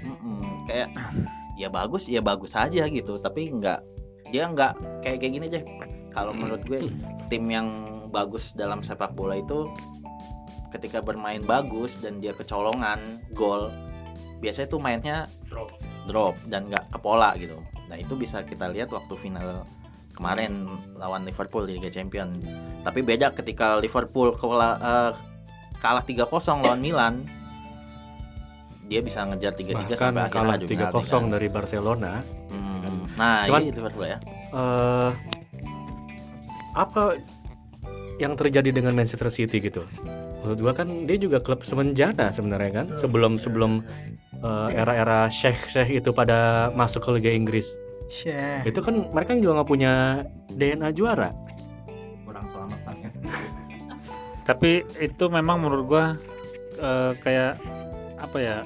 [0.02, 0.88] Mm-mm, kayak
[1.56, 3.18] ya bagus ya bagus aja gitu.
[3.18, 3.80] Tapi nggak
[4.30, 5.64] dia nggak kayak kayak gini deh
[6.12, 6.88] kalau menurut gue
[7.28, 7.68] tim yang
[8.10, 9.70] bagus dalam sepak bola itu
[10.74, 13.70] ketika bermain bagus dan dia kecolongan gol
[14.42, 15.16] biasanya tuh mainnya
[15.48, 15.72] Drop.
[16.04, 17.56] drop dan nggak ke pola gitu.
[17.88, 19.64] Nah itu bisa kita lihat waktu final
[20.16, 20.66] kemarin
[20.96, 22.40] lawan Liverpool di Liga Champion
[22.86, 25.12] tapi beda ketika Liverpool kalah, eh,
[25.82, 27.26] kalah 3-0 lawan Milan
[28.86, 31.22] dia bisa ngejar 3-3 bahkan sampai akhir kalah adu 3-0 penalti kan.
[31.28, 32.12] dari Barcelona
[32.46, 32.74] Hmm,
[33.16, 34.18] Nah, Cuman- ini Liverpool ya.
[34.52, 35.10] eh
[36.74, 37.16] apa
[38.16, 39.82] yang terjadi dengan Manchester City gitu?
[40.38, 43.80] Menurut gua kan dia juga klub semenjana sebenarnya kan sebelum sebelum
[44.36, 47.66] eh, era-era Sheikh Sheikh itu pada masuk ke Liga Inggris.
[48.62, 50.22] Itu kan mereka juga nggak punya
[50.52, 51.32] DNA juara.
[52.22, 52.94] Kurang selamat lah.
[54.44, 56.04] tapi itu memang menurut gua
[56.76, 57.56] eh, kayak
[58.18, 58.56] apa ya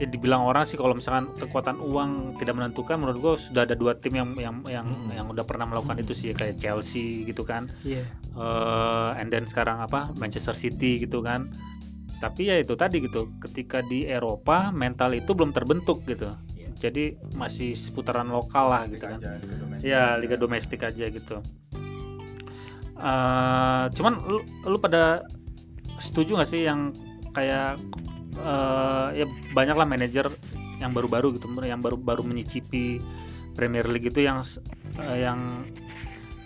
[0.00, 3.94] ya dibilang orang sih kalau misalkan kekuatan uang tidak menentukan menurut gua sudah ada dua
[3.94, 5.14] tim yang yang yang Hmm.
[5.14, 7.70] yang udah pernah melakukan itu sih kayak Chelsea gitu kan.
[7.86, 8.02] Iya.
[8.32, 11.52] eh and then sekarang apa Manchester City gitu kan.
[12.18, 16.34] Tapi ya itu tadi gitu ketika di Eropa mental itu belum terbentuk gitu.
[16.82, 19.22] Jadi masih seputaran lokal lah gitu kan.
[19.86, 21.06] Ya liga domestik aja.
[21.06, 21.38] Gitu.
[23.02, 25.26] Eh, cuman lu, lu pada
[25.98, 26.94] setuju gak sih yang
[27.32, 27.80] kayak
[28.36, 30.26] eh, ya banyak lah manajer
[30.80, 32.98] yang baru-baru gitu yang baru-baru menyicipi
[33.54, 34.40] Premier League itu yang
[34.98, 35.68] eh, yang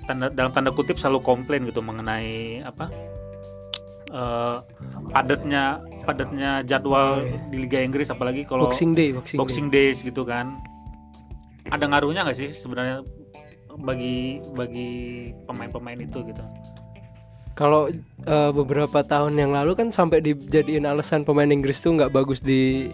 [0.06, 2.90] tanda dalam tanda kutip selalu komplain gitu mengenai apa
[4.10, 4.56] eh,
[5.14, 10.62] padatnya padatnya jadwal di Liga Inggris apalagi kalau Boxing Day, Boxing, Boxing Days gitu kan.
[11.74, 13.02] Ada ngaruhnya nggak sih sebenarnya
[13.82, 14.90] bagi bagi
[15.50, 16.40] pemain-pemain itu gitu?
[16.46, 16.85] Day.
[17.56, 17.88] Kalau
[18.28, 22.92] eh, beberapa tahun yang lalu kan sampai dijadiin alasan pemain Inggris tuh nggak bagus di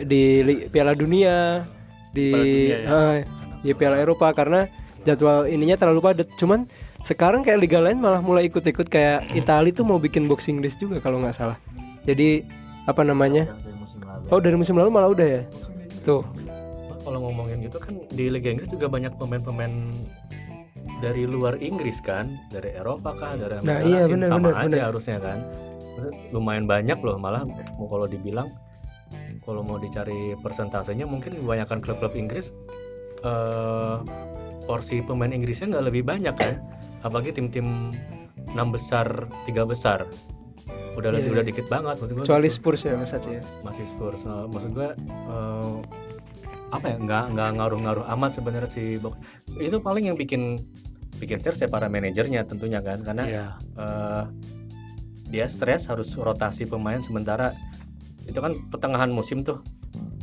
[0.00, 1.62] di Li- Piala Dunia,
[2.10, 2.90] di Piala Dunia, ya.
[2.90, 3.18] eh,
[3.62, 4.66] di Piala Eropa karena
[5.06, 6.28] jadwal ininya terlalu padat.
[6.34, 6.66] Cuman
[7.06, 10.98] sekarang kayak liga lain malah mulai ikut-ikut kayak Italia tuh mau bikin Boxing Days juga
[10.98, 11.56] kalau nggak salah.
[12.04, 12.42] Jadi
[12.90, 13.54] apa namanya?
[14.34, 15.42] Oh dari musim lalu malah udah ya.
[16.02, 16.26] Tuh.
[17.00, 19.72] Kalau ngomongin gitu kan di Liga Inggris juga banyak pemain-pemain
[21.00, 24.68] dari luar Inggris kan, dari Eropa kah, dari Amerika Nah, iya, bener, sama bener, aja
[24.68, 24.84] bener.
[24.86, 25.38] harusnya kan.
[26.30, 27.44] Lumayan banyak loh malah
[27.76, 28.48] mau kalau dibilang
[29.42, 32.52] kalau mau dicari persentasenya mungkin kebanyakan klub-klub Inggris
[33.20, 33.96] eh
[34.64, 36.54] porsi pemain Inggrisnya nggak lebih banyak kan,
[37.02, 37.90] apalagi tim-tim
[38.54, 39.08] enam besar,
[39.44, 40.06] tiga besar.
[40.96, 41.28] Udah Iya.
[41.28, 43.40] udah dikit banget maksud gua Kecuali gitu Spurs ya Mas ya.
[43.62, 44.24] masih Spurs.
[44.24, 45.74] Nah, maksud gue eh,
[46.70, 49.18] apa ya nggak nggak ngaruh-ngaruh amat sebenarnya si Bok.
[49.58, 50.62] Itu paling yang bikin
[51.20, 53.46] bikin stres ya para manajernya tentunya kan karena Iya.
[53.76, 54.24] eh,
[55.28, 57.54] dia stres harus rotasi pemain sementara.
[58.24, 59.60] Itu kan pertengahan musim tuh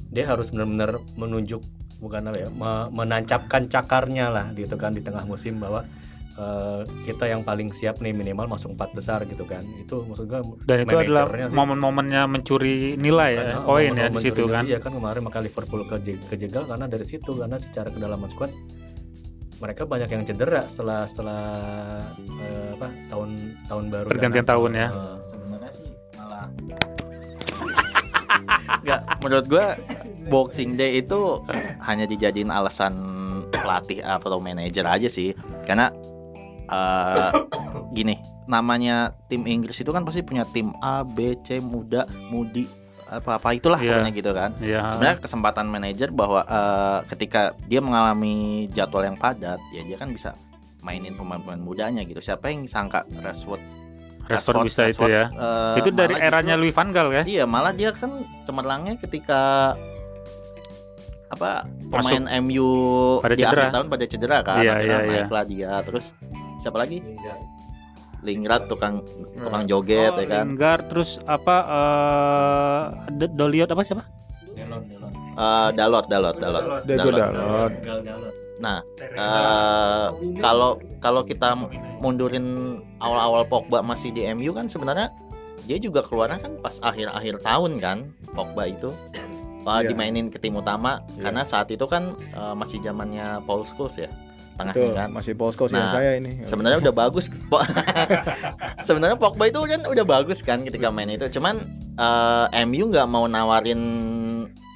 [0.10, 1.62] dia harus benar-benar menunjuk
[1.98, 5.82] bukan apa ya me- menancapkan cakarnya lah gitu kan di tengah musim bahwa
[6.36, 9.66] eh, kita yang paling siap nih minimal masuk empat besar gitu kan.
[9.78, 14.44] Itu maksud gue dan itu adalah momen-momennya mencuri nilai ya Karena poin ya di situ
[14.46, 14.64] kan.
[14.64, 18.52] Iya kan kemarin maka Liverpool keje- kejegal karena dari situ karena secara kedalaman squad
[19.58, 21.42] mereka banyak yang cedera setelah setelah
[22.40, 23.30] eh, apa tahun
[23.66, 24.88] tahun baru Pergantian dan- tahun ya.
[24.90, 26.46] Eh, Sebenarnya sih malah
[28.84, 29.66] Enggak, menurut gua
[30.28, 31.42] Boxing Day itu
[31.82, 32.94] hanya dijadiin alasan
[33.50, 35.32] pelatih atau manajer aja sih.
[35.66, 35.90] Karena
[36.68, 37.32] eh,
[37.98, 38.16] gini,
[38.46, 42.68] namanya tim Inggris itu kan pasti punya tim A, B, C, muda, mudi,
[43.10, 43.96] apa-apa itulah Iya.
[43.96, 44.52] pokoknya gitu kan.
[44.60, 48.36] ya Sebenarnya kesempatan manajer bahwa eh, ketika dia mengalami
[48.70, 50.36] jadwal yang padat, ya dia kan bisa
[50.80, 52.20] mainin pemain-pemain mudanya gitu.
[52.20, 53.60] Siapa yang sangka Rashford
[54.24, 57.44] Rashford bisa itu Rashford, ya eh, itu dari eranya justru- Louis van Gaal ya Iya,
[57.46, 58.12] malah dia kan
[58.44, 59.40] cemerlangnya ketika
[61.28, 62.72] apa pemain MU
[63.20, 63.52] Pada di cedera.
[63.62, 64.56] akhir tahun pada cedera kan.
[64.58, 65.72] Iya, Akhirnya iya, naiklah dia.
[65.84, 66.06] Terus
[66.58, 67.04] siapa lagi?
[68.20, 70.46] Lingard tukang tukang joget Oh, ya kan.
[70.50, 72.82] Lingard terus apa eh
[73.14, 74.04] D- Doliot apa siapa
[75.38, 76.66] Eh, Dalot, Dalot, Dalot.
[76.82, 77.72] Dalot.
[78.58, 80.08] Nah, eh,
[80.40, 81.54] kalau kalau kita
[82.00, 82.46] mundurin
[82.98, 85.14] awal-awal Pogba masih di MU kan sebenarnya
[85.64, 87.98] dia juga keluarnya kan pas akhir-akhir tahun kan
[88.34, 88.90] Pogba itu
[89.62, 89.94] uh, Iya.
[89.94, 91.30] dimainin ke tim utama Iya.
[91.30, 94.10] karena saat itu kan uh, masih zamannya Paul Scholes ya
[94.58, 95.10] tengahnya kan.
[95.12, 96.42] masih Scholes yang Nah, saya ini.
[96.42, 97.30] sebenarnya udah bagus.
[97.48, 97.62] Po-
[98.88, 101.30] sebenarnya Pogba itu kan udah bagus kan ketika main itu.
[101.30, 103.82] Cuman uh, MU nggak mau nawarin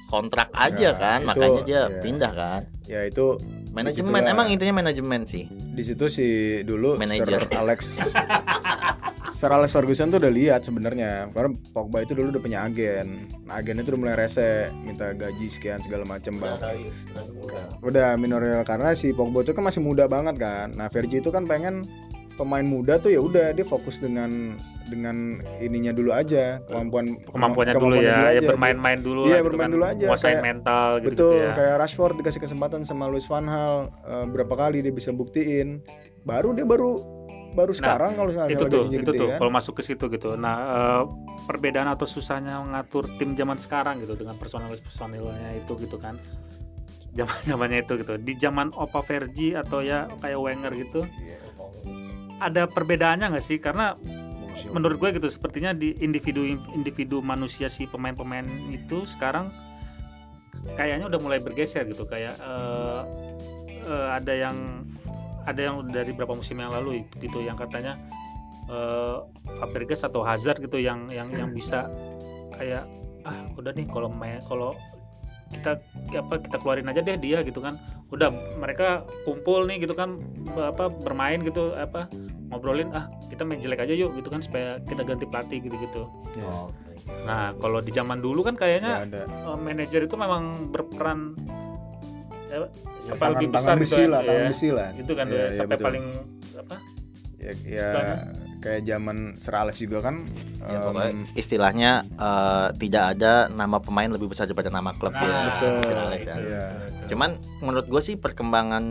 [0.06, 1.20] kontrak aja Ya, kan.
[1.20, 1.98] itu, makanya dia ya.
[1.98, 2.60] pindah kan.
[2.84, 3.40] Ya itu
[3.70, 5.48] manajemen Disitulah- emang intinya manajemen sih.
[5.48, 6.26] Di situ si
[6.62, 7.40] dulu Manajer.
[7.40, 7.80] Sir Alex
[9.28, 13.58] Sir Alex Ferguson tuh udah lihat sebenarnya karena Pogba itu dulu udah punya agen nah,
[13.58, 16.58] agen itu udah mulai rese minta gaji sekian segala macam bang
[17.82, 21.46] udah minorial karena si Pogba itu kan masih muda banget kan nah Fergie itu kan
[21.46, 21.86] pengen
[22.34, 24.56] pemain muda tuh ya udah dia fokus dengan
[24.88, 28.48] dengan ininya dulu aja kemampuan kemampuannya dulu ya, ya aja.
[28.56, 29.74] bermain-main dulu Iya, gitu bermain kan.
[29.76, 31.52] dulu aja, kayak- mental gitu, Betul, ya.
[31.54, 35.84] kayak Rashford dikasih kesempatan sama Luis Van Gaal eh, berapa kali dia bisa buktiin.
[36.24, 37.11] Baru dia baru
[37.52, 39.38] baru sekarang kalau misalnya itu tuh itu gede tuh kan.
[39.38, 40.34] kalau masuk ke situ gitu.
[40.34, 41.02] Nah eh,
[41.44, 46.16] perbedaan atau susahnya mengatur tim zaman sekarang gitu dengan personalis personilnya itu gitu kan.
[47.12, 48.16] Zaman zamannya itu gitu.
[48.16, 51.04] Di zaman Opa Vergi atau ya kayak Wenger gitu
[52.42, 53.62] ada perbedaannya nggak sih?
[53.62, 53.94] Karena
[54.74, 59.48] menurut gue gitu sepertinya di individu individu manusia si pemain-pemain itu sekarang
[60.74, 62.04] kayaknya udah mulai bergeser gitu.
[62.04, 63.02] Kayak eh,
[63.86, 64.56] eh, ada yang
[65.46, 67.98] ada yang dari beberapa musim yang lalu itu gitu yang katanya
[68.70, 69.18] eh
[69.58, 71.90] Fabregas atau Hazard gitu yang yang yang bisa
[72.54, 72.86] kayak
[73.26, 74.74] ah udah nih kalau main kalau
[75.52, 75.76] kita
[76.16, 77.76] apa kita keluarin aja deh dia gitu kan.
[78.12, 78.28] Udah
[78.60, 80.20] mereka kumpul nih gitu kan
[80.56, 82.08] apa bermain gitu apa
[82.52, 86.02] ngobrolin ah kita main jelek aja yuk gitu kan supaya kita ganti pelatih gitu gitu
[86.36, 86.52] Ya,
[87.24, 91.36] nah kalau di zaman dulu kan kayaknya eh, manajer itu memang berperan
[92.52, 92.68] ya, Ya,
[93.00, 94.28] siapa lebih besar tangan, tangan gitu besi kan, lah, ya.
[94.28, 94.88] tangan besi lah.
[94.94, 95.86] itu kan Iya, ya, sampai betul.
[95.88, 96.04] paling
[96.54, 96.76] apa
[97.42, 97.90] Ya, ya
[98.62, 100.22] kayak zaman Sir Alex juga kan.
[100.62, 105.38] Ya, pokoknya istilahnya eh, tidak ada nama pemain lebih besar daripada nama klub Nah, ya.
[105.50, 105.74] betul.
[105.82, 106.36] Sir Alex ya.
[106.38, 106.64] Iya.
[107.10, 108.84] Cuman menurut gue sih perkembangan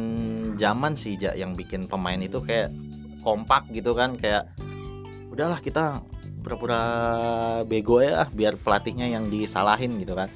[0.59, 2.75] zaman sih Ja, yang bikin pemain itu kayak
[3.23, 4.51] kompak gitu kan kayak
[5.31, 6.03] udahlah kita
[6.43, 6.81] pura-pura
[7.63, 10.27] bego ya biar pelatihnya yang disalahin gitu kan.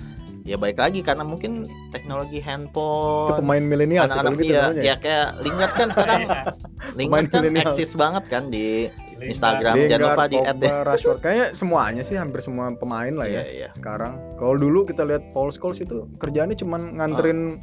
[0.46, 4.82] Ya baik lagi karena mungkin teknologi itu handphone pemain milenial anak-anak gitu iya, namanya.
[4.86, 6.22] ya kayak Lingard kan sekarang
[7.02, 7.66] Lingard kan milenial.
[7.74, 8.86] eksis banget kan di
[9.26, 10.70] Instagram Lingard, jangan lupa di add deh.
[10.88, 13.42] Rashford kayaknya semuanya sih hampir semua pemain lah ya.
[13.42, 13.70] Iya, iya.
[13.74, 14.22] sekarang.
[14.38, 17.58] Kalau dulu kita lihat Paul Scholes itu kerjaannya cuman nganterin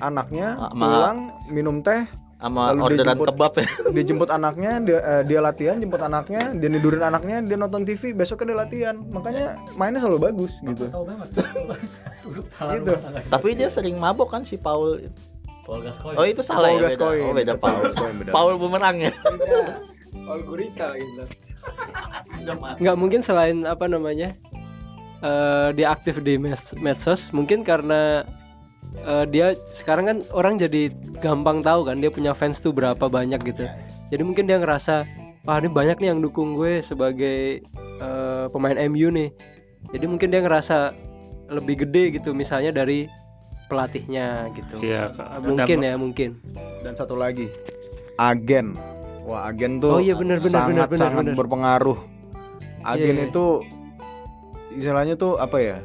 [0.00, 1.18] anaknya Ah, ma- pulang
[1.52, 2.08] minum teh,
[2.42, 3.66] sama Lalu orderan jemput- kebab ya.
[3.94, 8.10] dia jemput anaknya, dia, eh, dia latihan, jemput anaknya, dia nidurin anaknya, dia nonton TV,
[8.10, 8.96] besoknya dia latihan.
[9.08, 10.90] Makanya mainnya selalu bagus gitu.
[12.72, 12.92] Gitu.
[13.28, 15.06] Tapi dia sering mabok kan si Paul.
[15.62, 16.18] Paul Gascoigne.
[16.18, 16.86] Oh itu salah Paul ya beda.
[16.90, 17.22] Gascoigne.
[17.22, 17.78] Oh beda Paul.
[17.82, 18.30] Gascoigne beda.
[18.30, 19.12] Paul bumerang ya.
[20.22, 21.24] Paul Gurita gitu
[22.82, 24.34] nggak mungkin selain apa namanya
[25.22, 28.26] eh dia aktif di mes- medsos mungkin karena
[28.94, 33.40] eh, dia sekarang kan orang jadi gampang tahu kan dia punya fans tuh berapa banyak
[33.42, 33.64] gitu
[34.08, 35.08] jadi mungkin dia ngerasa
[35.42, 37.64] wah ini banyak nih yang dukung gue sebagai
[37.98, 39.30] eh, pemain MU nih
[39.90, 40.92] jadi mungkin dia ngerasa
[41.48, 43.08] lebih gede gitu misalnya dari
[43.66, 46.30] pelatihnya gitu Iya, mungkin dan- ya mungkin
[46.82, 47.46] Dan satu lagi,
[48.16, 48.74] agen.
[49.22, 51.36] Wah, agen tuh Oh iya, benar, benar, sangat benar, benar, sangat benar.
[51.38, 51.98] berpengaruh.
[52.82, 53.30] Agen Iya, iya.
[53.30, 53.44] itu
[54.72, 55.78] istilahnya tuh apa ya?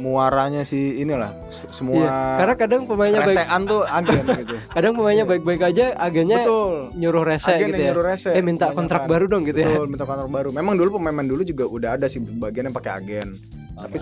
[0.00, 4.56] Muaranya si inilah se- semua Iya, karena kadang pemainnya baik resean tuh agen gitu.
[4.74, 6.72] kadang pemainnya baik-baik aja agennya Betul.
[6.94, 8.30] nyuruh rese Agen gitu ya nyuruh rese.
[8.30, 10.48] eh minta kontrak baru dong gitu ya Betul, minta kontrak baru.
[10.50, 13.28] Memang dulu pemain dulu juga udah ada sih bagian yang pakai agen.
[13.72, 13.96] Tapi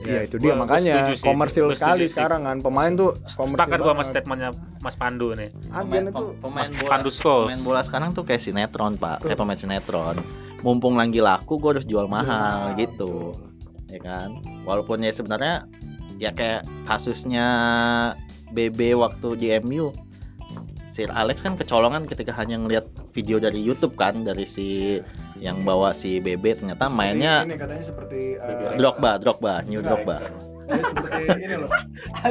[0.00, 2.14] Iya itu dia Gua- gua makanya sih, komersil gua sekali sih.
[2.14, 3.50] sekarang kan pemain tuh komersil.
[3.50, 7.50] sepakat gua sama statementnya Mas Pandu nih Agen itu pemain Mas bola Pandu Scholes.
[7.50, 10.16] pemain bola sekarang tuh kayak sinetron pak kayak pemain sinetron
[10.58, 13.34] mumpung lagi laku gue harus jual mahal Iya, gitu
[13.88, 15.64] ya kan walaupun ya sebenarnya
[16.20, 17.46] ya kayak kasusnya
[18.52, 19.92] BB waktu di MU
[20.88, 24.98] Sir Alex kan kecolongan ketika hanya ngelihat video dari YouTube kan dari si
[25.38, 30.04] yang bawa si BB ternyata seperti mainnya ini katanya seperti eh, Drogba Drogba New enggak,
[30.04, 30.18] Drogba
[30.68, 31.70] seperti ini loh.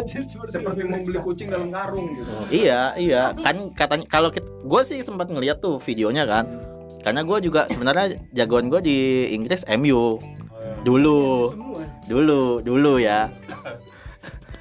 [0.54, 2.32] seperti membeli kucing dalam karung gitu.
[2.54, 3.34] Iya, iya.
[3.42, 6.46] Kan katanya kalau gue sih sempat ngeliat tuh videonya kan.
[7.02, 8.98] Karena gue juga sebenarnya jagoan gue di
[9.32, 10.20] Inggris MU
[10.88, 11.52] dulu,
[12.08, 13.28] dulu, dulu ya.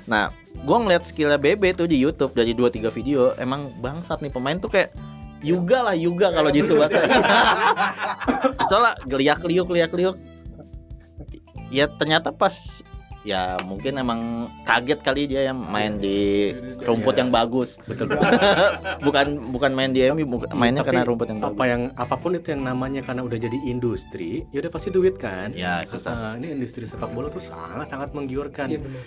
[0.07, 4.55] Nah, gue ngeliat skillnya BB tuh di YouTube dari 2-3 video, emang bangsat nih pemain
[4.55, 4.95] tuh kayak
[5.43, 7.07] Yuga lah Yuga kalau di Subasa.
[8.71, 10.15] Soalnya geliak liuk liak liuk.
[11.75, 12.87] Ya ternyata pas
[13.27, 14.21] ya mungkin emang
[14.63, 17.75] kaget kali dia yang main di rumput yang bagus.
[17.83, 18.07] betul
[19.07, 21.67] bukan bukan main di MU, bukan- mainnya Tapi karena rumput yang apa bagus.
[21.67, 25.51] yang apa pun itu yang namanya karena udah jadi industri ya udah pasti duit kan
[25.53, 26.15] Ya, susah.
[26.15, 29.03] Nah, ini industri sepak bola tuh sangat sangat menggiurkan Iya benar.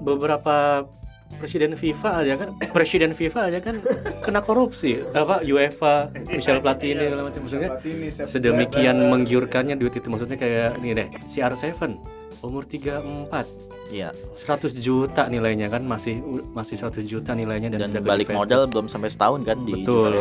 [0.00, 0.86] beberapa
[1.34, 2.48] presiden FIFA aja kan.
[2.70, 3.80] Presiden FIFA aja kan
[4.22, 5.02] kena korupsi.
[5.12, 7.40] Apa UEFA Michel Platini segala macam.
[7.42, 7.70] Maksudnya
[8.10, 10.06] sedemikian menggiurkannya duit itu.
[10.06, 11.98] Maksudnya kayak ini deh CR7
[12.40, 13.44] umur 34
[13.92, 14.16] Iya.
[14.32, 16.16] 100 juta nilainya kan masih
[16.50, 18.72] masih 100 juta nilainya dan, Dan bisa balik beli modal Juventus.
[18.72, 20.12] belum sampai setahun kan di Betul.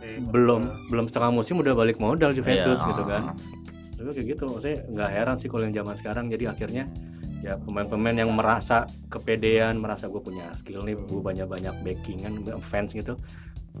[0.00, 0.16] Sih.
[0.32, 3.22] belum belum setengah musim udah balik modal Juventus Iya, gitu kan.
[3.94, 6.32] Tapi kayak gitu maksudnya nggak heran sih kalau yang zaman sekarang.
[6.32, 6.84] Jadi akhirnya
[7.40, 12.92] ya pemain-pemain yang merasa kepedean merasa gue punya skill nih gue banyak banyak backingan fans
[12.92, 13.16] gitu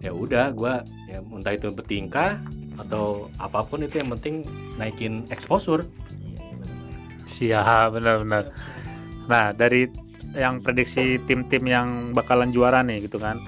[0.00, 0.74] ya udah gue
[1.12, 2.40] ya entah itu bertingkah
[2.80, 4.48] atau apa pun itu yang penting
[4.80, 5.84] naikin exposure
[7.30, 8.50] Siap, benar-benar.
[9.30, 9.86] Nah, dari
[10.34, 13.38] yang prediksi tim-tim yang bakalan juara nih gitu kan.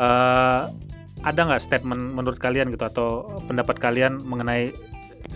[0.00, 0.62] eh
[1.22, 4.74] ada nggak statement menurut kalian gitu atau pendapat kalian mengenai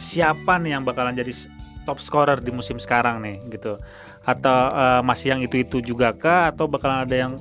[0.03, 1.31] siapa nih yang bakalan jadi
[1.87, 3.78] top scorer di musim sekarang nih gitu?
[4.26, 7.32] Atau eh, masih yang itu-itu juga kah atau bakalan ada yang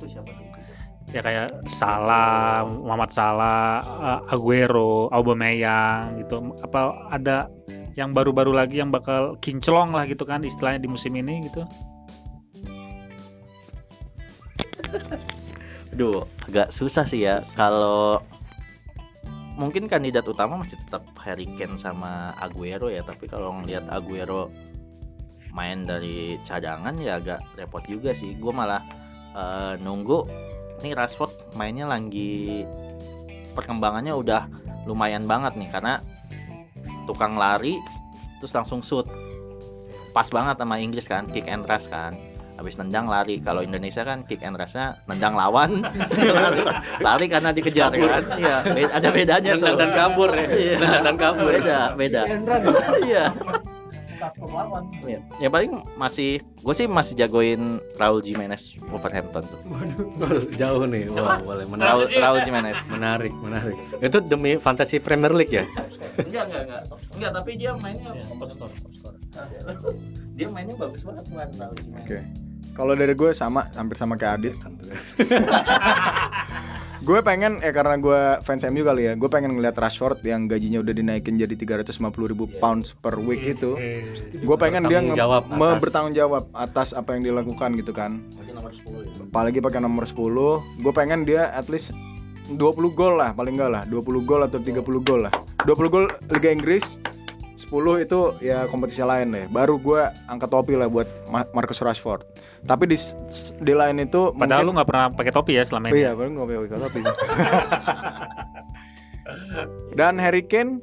[1.10, 6.54] ya kayak Salah, Muhammad Salah, eh, Aguero, Aubameyang gitu.
[6.62, 7.50] Apa ada
[7.96, 11.64] yang baru-baru lagi yang bakal kinclong lah gitu kan istilahnya di musim ini gitu.
[15.96, 17.40] Aduh, agak susah sih ya.
[17.56, 18.20] Kalau
[19.56, 24.52] mungkin kandidat utama masih tetap Harry Kane sama Aguero ya, tapi kalau ngelihat Aguero
[25.56, 28.36] main dari cadangan ya agak repot juga sih.
[28.36, 28.84] Gue malah
[29.32, 30.28] eh, nunggu
[30.84, 32.68] nih Rashford mainnya lagi
[33.56, 34.44] perkembangannya udah
[34.84, 36.04] lumayan banget nih karena
[37.08, 37.80] tukang lari
[38.38, 39.08] terus langsung shoot.
[40.12, 43.38] Pas banget sama Inggris kan, kick and rush kan habis nendang lari.
[43.44, 45.84] Kalau Indonesia kan kick and rushnya nendang lawan.
[45.84, 46.60] Lari,
[47.06, 48.24] lari karena dikejar kan?
[48.36, 49.60] Iya be- ada bedanya tuh.
[49.60, 50.46] Nendang dan kabur ya.
[50.48, 50.74] Iya.
[50.80, 51.46] Nendang dan kabur.
[51.52, 52.22] beda beda.
[53.04, 53.24] Iya
[55.06, 55.20] Iya.
[55.38, 59.60] ya paling masih gue sih masih jagoin Raul Jimenez Wolverhampton tuh.
[59.68, 61.64] Waduh, jauh nih wah boleh.
[61.68, 62.18] Raul, menarik.
[62.18, 62.78] Raul Jimenez.
[62.90, 63.76] Menarik menarik.
[64.02, 65.62] Itu demi fantasi Premier League ya?
[66.18, 66.82] Enggak enggak enggak.
[67.14, 68.10] Enggak tapi dia mainnya
[70.36, 72.04] dia mainnya bagus banget buat Raul Jimenez.
[72.04, 72.18] Oke.
[72.76, 74.54] Kalau dari gue sama, hampir sama kayak Adit.
[76.98, 80.80] gue pengen, eh karena gue fans MU kali ya, gue pengen ngeliat Rashford yang gajinya
[80.80, 81.92] udah dinaikin jadi 350
[82.26, 83.76] ribu pounds per week itu.
[84.34, 87.90] Gue pengen dia Bertanggung nge- jawab me- atas- bertanggung jawab atas apa yang dilakukan gitu
[87.90, 88.24] kan.
[88.30, 90.16] Berarti nomor 10 ya Apalagi pakai nomor 10,
[90.78, 91.92] gue pengen dia at least
[92.46, 95.32] 20 gol lah paling enggak lah, 20 gol atau 30 gol lah.
[95.64, 96.96] 20 gol Liga Inggris,
[97.66, 99.44] 10 itu ya kompetisi lain deh.
[99.48, 102.22] Baru gue angkat topi lah buat Ma- Marcus Rashford.
[102.62, 102.94] Tapi di
[103.60, 105.98] di lain itu Padahal lu mungkin- nggak pernah pakai topi ya selama Oh ini.
[106.00, 107.14] iya, baru nggak pakai topi sih.
[109.98, 110.78] Dan Harry Kane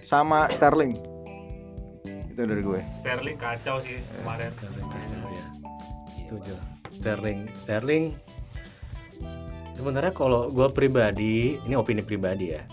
[0.00, 0.96] sama Sterling.
[2.28, 2.80] Itu dari gue.
[2.96, 4.48] Sterling kacau sih kemarin.
[4.50, 5.44] Sterling kacau ya
[6.16, 6.56] setuju
[6.88, 8.16] Sterling Sterling
[9.76, 12.64] sebenarnya kalau gue pribadi ini opini pribadi ya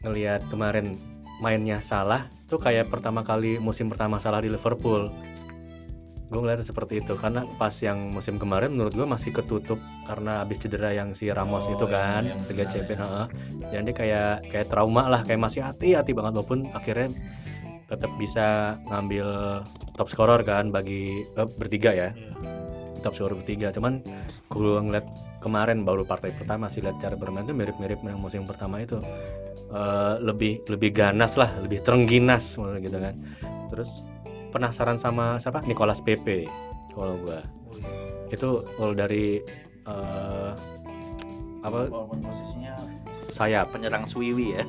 [0.00, 0.96] ngelihat kemarin
[1.42, 5.10] mainnya salah tuh kayak pertama kali musim pertama salah di Liverpool.
[6.32, 9.76] Gue ngeliat seperti itu karena pas yang musim kemarin menurut gue masih ketutup
[10.08, 13.26] karena habis cedera yang si Ramos Oh, itu kan yang Liga benar, Champions heeh.
[13.68, 17.12] jadi kayak kayak trauma lah kayak masih hati-hati banget walaupun akhirnya
[17.84, 19.60] tetap bisa ngambil
[20.00, 22.08] top scorer kan bagi eh, bertiga ya.
[23.04, 24.00] Top scorer bertiga cuman
[24.52, 25.06] gue ngeliat
[25.42, 29.00] kemarin baru partai pertama sih lihat cara bermain tuh mirip-mirip yang musim pertama itu.
[29.72, 33.16] Eh, lebih lebih ganas lah lebih terengginas gitu kan.
[33.72, 34.04] Terus
[34.52, 35.64] penasaran sama siapa?
[35.64, 36.44] Nicolas Pepe
[36.92, 37.40] kalau gua.
[38.28, 39.40] Itu kalau dari
[39.88, 40.50] eh,
[41.64, 41.88] apa?
[41.88, 42.76] Walaupun posisinya
[43.32, 43.72] sayap.
[43.72, 44.64] penyerang Swiwi ya.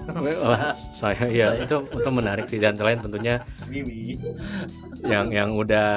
[0.48, 2.64] Wah, saya ya itu itu menarik sih.
[2.64, 4.16] Dan selain tentunya Swiwi.
[5.04, 5.92] yang yang udah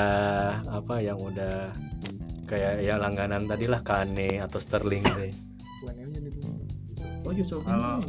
[0.66, 1.70] apa yang udah
[2.46, 5.30] kayak ya langganan tadi lah Kane atau Sterling sih.
[7.26, 8.02] oh Yusuf Kalau-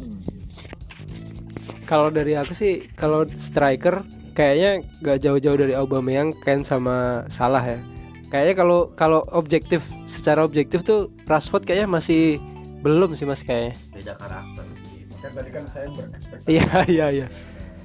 [1.87, 4.03] Kalau dari aku sih kalau striker
[4.35, 7.79] kayaknya gak jauh-jauh dari Aubameyang, Kane sama Salah ya.
[8.27, 12.37] Kayaknya kalau kalau objektif secara objektif tuh Rashford kayaknya masih
[12.83, 13.73] belum sih mas kayaknya.
[13.95, 14.83] beda karakter sih
[15.17, 16.51] Kan tadi kan saya berekspektasi.
[16.51, 17.27] Iya iya iya.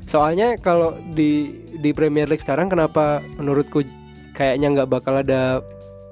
[0.04, 1.48] Soalnya kalau di
[1.78, 3.86] di Premier League sekarang kenapa menurutku
[4.34, 5.62] kayaknya nggak bakal ada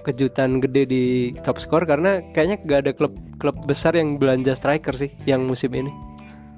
[0.03, 1.05] kejutan gede di
[1.39, 5.71] top score karena kayaknya nggak ada klub klub besar yang belanja striker sih yang musim
[5.71, 5.93] ini.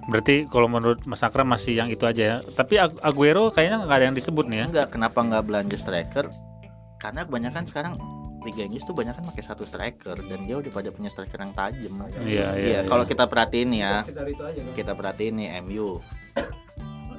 [0.03, 2.36] Berarti kalau menurut Mas Akram masih yang itu aja ya.
[2.43, 4.66] Tapi Ag- Aguero kayaknya nggak ada yang disebut nih ya.
[4.66, 6.26] enggak kenapa enggak belanja striker
[6.99, 7.93] karena kebanyakan sekarang
[8.43, 11.55] Liga Inggris tuh banyak kan pakai satu striker dan dia udah pada punya striker yang
[11.55, 11.95] tajam.
[12.18, 14.74] Iya, iya, Iya, kalau kita perhatiin ya, aja kan.
[14.74, 16.03] kita perhatiin nih MU.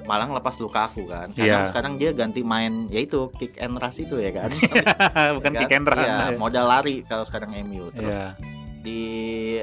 [0.04, 1.32] Malah ngelepas Lukaku kan.
[1.32, 1.70] Karena Iya.
[1.70, 4.52] sekarang dia ganti main yaitu kick and rush itu ya kan.
[5.40, 6.04] Bukan kan, kick and run.
[6.04, 7.88] Iya, modal lari kalau sekarang MU.
[7.92, 8.28] Terus Iya.
[8.84, 9.04] di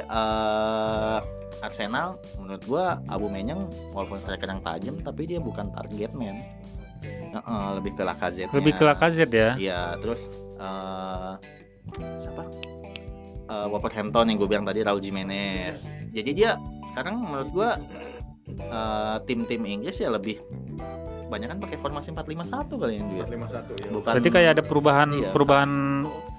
[0.01, 1.18] eh,
[1.61, 6.41] Arsenal menurut gua Abu Menyang walaupun striker yang tajam tapi dia bukan target man.
[7.05, 8.49] Heeh, lebih ke Lacazette.
[8.51, 9.51] Lebih ke Lacazette ya.
[9.57, 11.32] Iya, terus eh
[12.16, 12.49] siapa?
[13.45, 15.91] Eh Wolverhampton yang gue bilang tadi Raul Jimenez.
[16.11, 17.70] Jadi dia sekarang menurut gua
[18.59, 20.38] eh, tim-tim Inggris ya lebih
[21.30, 23.22] banyak kan pakai formasi 451 kali yang dia.
[23.22, 23.88] 451 ya.
[23.94, 25.30] Bukan Berarti kayak ada perubahan Iya.
[25.30, 25.70] perubahan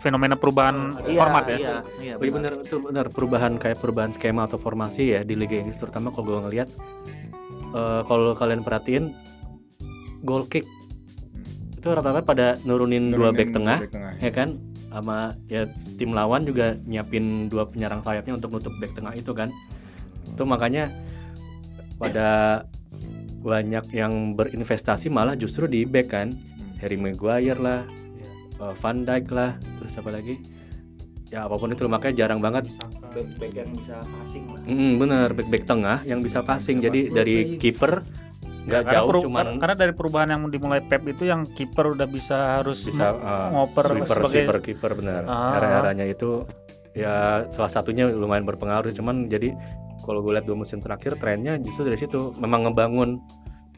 [0.04, 1.58] fenomena perubahan Iya, format ya.
[1.58, 5.56] Iya, iya, Iya benar itu benar perubahan kayak perubahan skema atau formasi ya di Liga
[5.56, 6.68] Inggris terutama kalau gue ngelihat
[7.72, 9.16] eh, kalau kalian perhatiin
[10.28, 10.68] goal kick
[11.82, 13.82] itu rata-rata pada nurunin, dua back tengah
[14.22, 14.60] ya kan
[14.92, 15.66] sama ya
[15.98, 19.50] tim lawan juga nyiapin dua penyerang sayapnya untuk nutup back tengah itu kan
[20.28, 20.92] itu makanya
[22.02, 22.30] pada
[23.42, 26.34] banyak yang berinvestasi malah justru di back kan?
[26.82, 27.86] Harry Maguire lah
[28.58, 30.42] eh, Van Dijk lah terus apa lagi?
[31.32, 32.68] Ya apa pun itu makanya jarang banget.
[33.14, 34.62] Back, back yang bisa passing lah.
[34.68, 36.84] Mm, bener back back tengah yang bisa passing.
[36.84, 37.16] jadi passing.
[37.16, 38.04] dari kiper
[38.62, 42.06] nggak karena, jauh peru- cuman karena dari perubahan yang dimulai Pep itu yang kiper udah
[42.06, 45.22] bisa harus bisa uh, ngoper sweeper sebagai sweeper kiper benar.
[45.26, 45.58] Ah.
[45.58, 46.46] era-eranya itu
[46.94, 49.56] ya salah satunya lumayan berpengaruh cuman jadi
[50.06, 52.34] kalau gue lihat dua musim terakhir trennya justru dari situ.
[52.38, 53.22] Memang ngebangun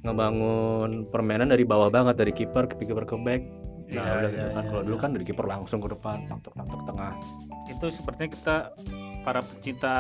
[0.04, 3.42] ngebangun permainan dari bawah banget dari kiper ke kiper ke back.
[3.94, 4.64] Nah Iya, udah iya, gitu kan.
[4.64, 4.88] iya, kalau iya.
[4.88, 7.14] dulu kan dari kiper langsung ke depan tantok tantok tengah.
[7.72, 8.56] Itu sepertinya kita
[9.24, 9.96] para pecinta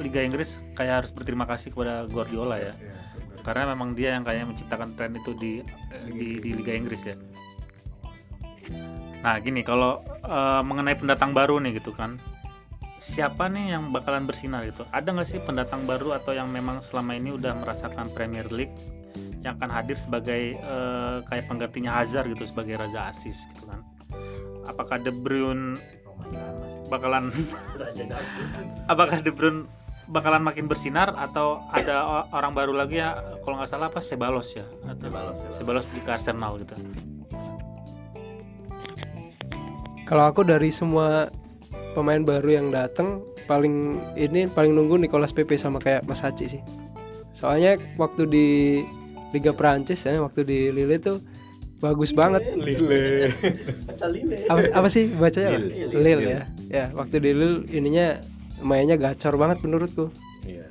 [0.00, 2.74] Liga Inggris kayak harus berterima kasih kepada Guardiola ya.
[3.44, 5.60] Karena memang dia yang kayak menciptakan tren itu di
[6.08, 7.16] di, di Liga Inggris ya.
[9.24, 12.16] Nah gini kalau eh, mengenai pendatang baru nih gitu kan
[13.04, 14.88] siapa nih yang bakalan bersinar gitu?
[14.88, 18.72] Ada nggak sih pendatang baru atau yang memang selama ini udah merasakan Premier League
[19.44, 23.84] yang akan hadir sebagai eh, kayak penggantinya Hazard gitu sebagai raja asis gitu kan?
[24.64, 25.76] Apakah De Bruyne
[26.88, 27.28] bakalan
[28.92, 29.68] apakah De Bruyne
[30.08, 34.64] bakalan makin bersinar atau ada orang baru lagi ya kalau nggak salah apa Sebalos ya?
[34.88, 35.84] Atau Sebalos, Sebalos.
[35.84, 36.74] Sebalos di Arsenal gitu.
[40.08, 41.32] Kalau aku dari semua
[41.94, 46.62] pemain baru yang datang paling ini paling nunggu Nicolas Pepe sama kayak Mas Haji sih.
[47.30, 48.46] Soalnya waktu di
[49.30, 51.18] Liga Prancis ya, waktu di Lille tuh
[51.78, 52.42] bagus banget.
[52.54, 53.30] Lille
[54.46, 55.54] Apa, apa sih bacanya?
[55.54, 55.58] apa?
[55.58, 55.94] Lille.
[55.94, 56.42] Lille ya.
[56.70, 58.22] Ya, waktu di Lille ininya
[58.62, 60.08] mainnya gacor banget menurutku.
[60.44, 60.64] iya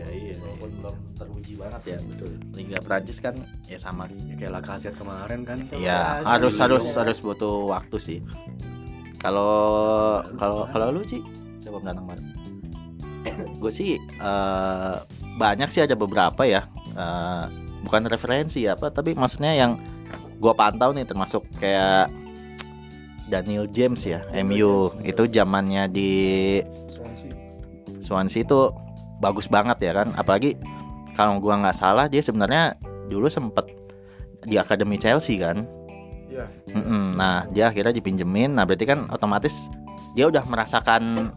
[0.00, 2.30] ya iya Walaupun belum teruji banget ya, betul.
[2.56, 3.36] Liga Prancis kan
[3.68, 8.18] ya sama Ya, kayak Lacazette kemarin kan Iya, harus harus harus butuh waktu sih.
[9.20, 9.52] Kalau
[10.40, 11.20] kalau kalau lu sih
[11.60, 12.24] siapa pendatang baru?
[13.60, 14.96] gue sih eh,
[15.36, 16.64] banyak sih ada beberapa ya.
[16.96, 17.44] Eh,
[17.84, 19.80] bukan referensi apa, tapi maksudnya yang
[20.40, 22.08] gua pantau nih termasuk kayak
[23.30, 26.10] Daniel James ya, MU itu zamannya di
[26.90, 27.30] Swansea.
[28.02, 28.74] Swansea itu
[29.20, 30.56] bagus banget ya kan apalagi
[31.12, 32.74] kalau gua nggak salah dia sebenarnya
[33.12, 33.68] dulu sempet
[34.48, 35.68] di akademi Chelsea kan
[36.30, 36.46] Iya.
[36.78, 37.18] Mm-mm.
[37.18, 38.54] nah dia akhirnya dipinjemin.
[38.54, 39.66] Nah berarti kan otomatis
[40.14, 41.34] dia udah merasakan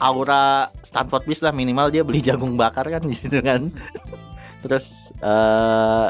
[0.00, 1.52] aura Stanford Beast lah.
[1.52, 3.68] Minimal dia beli jagung bakar kan di situ kan.
[4.64, 6.08] Terus eh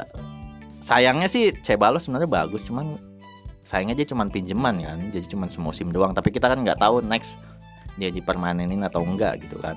[0.83, 2.63] sayangnya sih Cebalos sebenarnya bagus.
[2.63, 2.97] Cuman
[3.67, 4.99] sayangnya dia cuman pinjeman kan.
[5.11, 6.15] Jadi cuman semusim doang.
[6.15, 7.43] Tapi kita kan nggak tahu next
[7.99, 9.77] dia dipermanenin atau enggak gitu kan.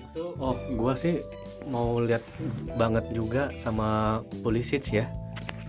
[0.00, 1.20] Itu oh gua sih
[1.68, 2.24] mau lihat
[2.74, 5.06] banget juga sama Pulisic ya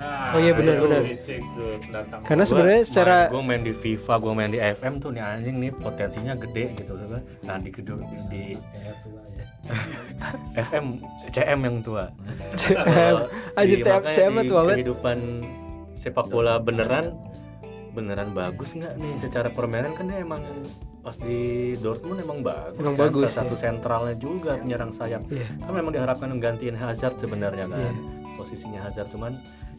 [0.04, 1.02] Nah, Oh iya, benar, itu benar.
[1.02, 2.20] Pulisic tuh pendatang.
[2.22, 5.72] Karena sebenarnya secara gua main di FIFA gua main di FM tuh nih anjing nih
[5.72, 7.96] potensinya gede gitu sebenarnya nah di kedua
[8.28, 8.44] di
[10.60, 10.86] FM
[11.30, 12.12] CM yang tua
[12.54, 13.16] TM
[13.56, 14.76] makanya CM tua banget.
[14.78, 15.18] kehidupan
[15.94, 17.16] sepak bola beneran
[17.94, 20.42] beneran bagus nggak nih secara permainan kan dia emang
[21.00, 21.40] pas di
[21.78, 23.04] Dortmund emang bagus Emang kan?
[23.06, 23.60] bagus, satu ya.
[23.62, 25.48] sentralnya juga penyerang sayap Iya.
[25.62, 27.92] kan memang diharapkan menggantiin Hazard sebenarnya kan Iya.
[28.34, 29.36] posisinya Hazard cuman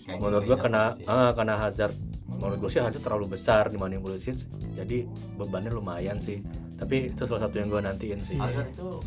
[0.08, 1.94] menurut gua kena ah, karena Hazard.
[2.28, 4.44] Menurut gua sih Hazard terlalu besar dibanding Pulisic
[4.74, 5.06] jadi
[5.38, 6.42] bebannya lumayan sih.
[6.76, 8.36] Tapi itu salah satu yang gua nantiin sih.
[8.36, 9.00] Hazard itu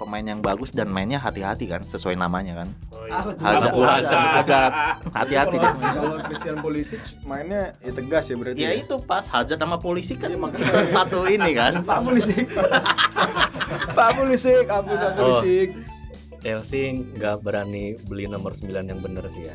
[0.00, 2.68] pemain yang bagus dan mainnya hati-hati kan sesuai namanya kan.
[2.88, 3.36] Oh, iya.
[3.36, 3.76] Hazard.
[3.76, 4.28] Hazard.
[4.40, 4.72] Hazard.
[5.12, 8.64] Hati-hati Kalau deh kalau Christian Pulisic mainnya ya tegas ya berarti.
[8.64, 10.32] ya itu pas Hazard sama polisi kan
[10.96, 11.84] satu ini kan.
[11.84, 12.48] Pak Pulisic.
[13.96, 15.36] Pak Pulisic, ampun Pak Oh.
[15.36, 15.76] Pulisic.
[16.40, 19.54] Chelsea nggak berani beli nomor 9 yang bener sih ya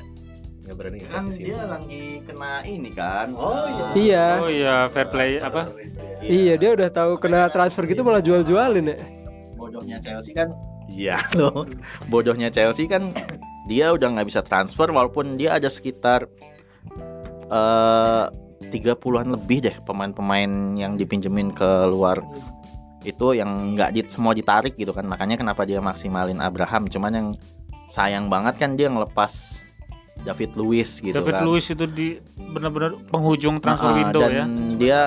[0.66, 3.86] nggak berani kan investasi dia lagi kena ini kan Oh, iya.
[3.93, 4.26] Iya.
[4.41, 5.70] Oh iya, fair play apa?
[6.26, 8.97] Iya, dia udah tahu kena transfer gitu malah jual-jualin ya.
[9.55, 10.51] bodohnya Chelsea kan
[10.91, 11.66] iya loh
[12.11, 13.09] bodohnya Chelsea kan
[13.66, 16.30] dia udah nggak bisa transfer walaupun dia ada sekitar
[17.49, 18.26] eh
[18.66, 22.20] 30-an lebih deh pemain-pemain yang dipinjemin ke luar
[23.05, 27.28] itu yang nggak di, semua ditarik gitu kan makanya kenapa dia maksimalin Abraham cuman yang
[27.89, 29.64] sayang banget kan dia ngelepas
[30.22, 31.43] David Luiz gitu David kan.
[31.43, 34.45] Luiz itu di benar-benar penghujung transfer Ah, window dan ya.
[34.74, 34.99] dia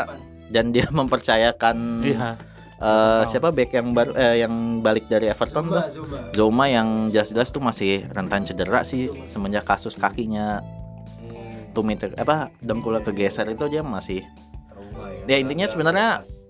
[0.48, 2.36] dan dia mempercayakan Iya.
[2.78, 5.82] eh, siapa back yang baru eh, yang balik dari Everton tuh?
[6.30, 10.60] Zoma yang jelas-jelas tuh masih rentan cedera sih semenjak kasus kakinya
[11.70, 14.22] tumit apa dengkulnya kegeser itu dia masih
[15.24, 15.36] ya.
[15.36, 16.08] Intinya sebenarnya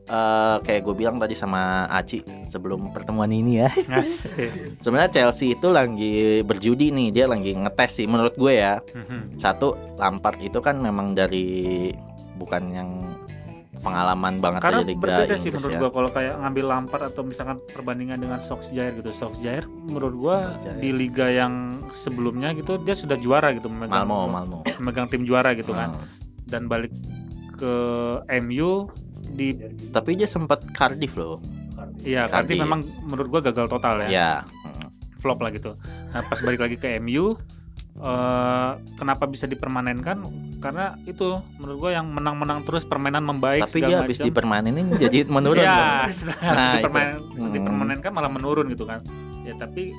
[0.09, 3.71] eh, kayak gue bilang tadi sama Aci sebelum pertemuan ini ya
[4.83, 9.37] sebenarnya Chelsea itu lagi berjudi nih dia lagi ngetes sih menurut gue ya Mhm.
[9.37, 11.91] satu Lampard itu kan memang dari
[12.35, 12.91] bukan yang
[13.79, 15.81] pengalaman banget Karena aja Liga berbeda sih Inggris menurut ya.
[15.81, 19.11] gua kalau kayak ngambil Lampard atau misalkan perbandingan dengan Solskjaer gitu.
[19.13, 20.79] Solskjaer menurut gua Solskjaer.
[20.79, 21.55] di liga yang
[21.89, 26.07] sebelumnya gitu dia sudah juara gitu memegang Malmo Malmo memegang tim juara gitu kan Hmm.
[26.45, 26.91] dan balik
[27.55, 27.75] ke
[28.41, 28.91] MU
[29.31, 29.57] di
[29.91, 31.39] tapi dia sempat Cardiff loh
[32.01, 32.62] ya Cardiff Cardiff.
[32.62, 34.09] memang menurut gua gagal total ya.
[34.09, 34.31] ya
[34.64, 34.89] Hmm.
[35.18, 35.74] flop lah gitu.
[36.14, 37.35] Nah pas balik lagi ke MU,
[37.99, 40.22] eh, kenapa bisa dipermanenkan?
[40.59, 43.66] Karena itu menurut gue yang menang-menang terus permainan membaik.
[43.66, 46.11] tapi dia habis dipermanenin jadi menurun ya, dong.
[46.14, 47.18] setelah Nah, dipermanen-.
[47.35, 47.51] Hmm.
[47.51, 49.03] dipermanenkan malah menurun gitu kan.
[49.43, 49.91] Ya tapi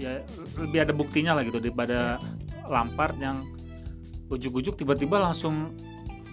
[0.00, 0.24] ya
[0.56, 2.16] lebih ada buktinya lah gitu daripada
[2.64, 3.44] Lampard yang
[4.28, 5.72] ujuk-ujuk tiba-tiba langsung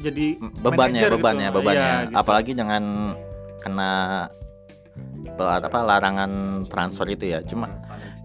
[0.01, 1.57] jadi bebannya bebannya gitu.
[1.61, 2.15] bebannya Iya, gitu.
[2.19, 2.83] apalagi dengan
[3.63, 3.93] kena
[5.35, 7.39] apa larangan transfer itu ya.
[7.43, 7.67] Cuma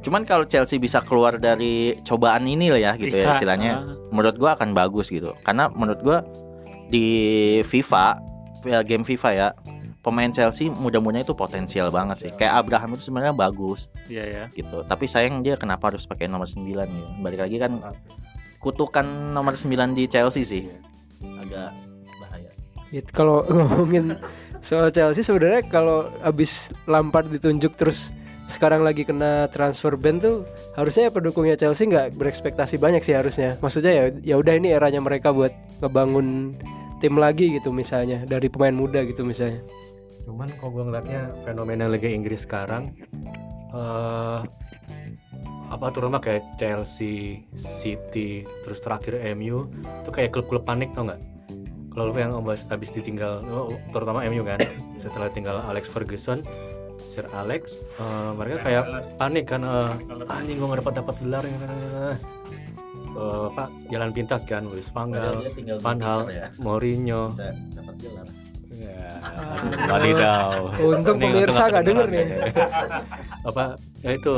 [0.01, 3.97] cuman kalau Chelsea bisa keluar dari cobaan ini lah ya gitu ya Iya, istilahnya ah.
[4.15, 5.35] menurut gua akan bagus gitu.
[5.45, 6.19] Karena menurut gua
[6.91, 8.19] di FIFA
[8.67, 9.49] ya game FIFA ya
[10.01, 12.31] pemain Chelsea mudah-mudahan itu potensial banget sih.
[12.33, 13.93] Kayak Abraham itu sebenarnya bagus.
[14.09, 14.45] Iya ya.
[14.57, 14.83] gitu.
[14.89, 17.11] Tapi sayang dia kenapa harus pakai nomor 9 gitu.
[17.21, 17.85] Balik lagi kan
[18.61, 19.05] kutukan
[19.37, 20.65] nomor 9 di Chelsea sih
[21.41, 21.75] agak
[22.21, 22.51] bahaya
[22.91, 24.19] Gitu, kalau ngomongin
[24.61, 28.11] soal Chelsea sebenarnya kalau abis Lampard ditunjuk terus
[28.51, 30.43] sekarang lagi kena transfer ban tuh
[30.75, 33.55] harusnya ya pendukungnya Chelsea nggak berekspektasi banyak sih harusnya.
[33.63, 36.59] Maksudnya ya ya udah ini eranya mereka buat ngebangun
[36.99, 39.63] tim lagi gitu misalnya dari pemain muda gitu misalnya.
[40.27, 42.91] Cuman kalau gue ngeliatnya fenomena Liga Inggris sekarang
[43.71, 44.39] eh
[45.71, 49.71] apa terutama kayak Chelsea, City, terus terakhir MU
[50.03, 51.23] itu kayak klub-klub panik tau nggak?
[51.91, 54.59] Kalau yang habis, habis ditinggal, oh, terutama MU kan,
[55.03, 56.43] setelah tinggal Alex Ferguson,
[57.11, 58.85] Sir Alex, eh, mereka kayak
[59.19, 59.91] panik kan, eh,
[60.31, 62.15] anjing gue nggak dapat dapat gelar yang eh,
[63.51, 65.43] apa jalan pintas kan, Luis Van Gaal,
[65.83, 66.31] Van Hal,
[66.63, 68.27] Mourinho, bisa dapat gelar.
[68.27, 68.40] Ya,
[69.91, 70.71] wadidaw.
[70.79, 72.27] Untung Ini pemirsa untung nggak denger nih.
[73.45, 73.65] Apa
[74.01, 74.35] ya itu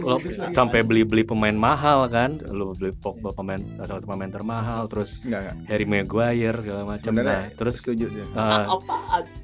[0.00, 0.16] lo
[0.56, 2.40] sampai beli-beli pemain mahal kan?
[2.48, 5.56] Lu beli Pogba pemain salah satu pemain termahal terus Enggak enggak.
[5.68, 7.12] Harry Maguire segala macam.
[7.18, 8.26] Nah, terus setuju ya.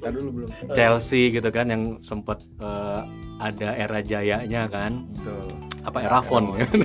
[0.01, 0.49] Tadi dulu belum.
[0.73, 3.01] Chelsea gitu kan yang sempat eh,
[3.39, 5.05] ada era jayanya kan?
[5.19, 5.47] Betul.
[5.87, 6.67] Apa era Von ya?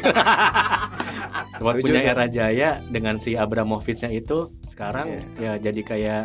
[1.59, 6.23] Sempat punya era jaya dengan si Abramovich-nya itu sekarang ya jadi kayak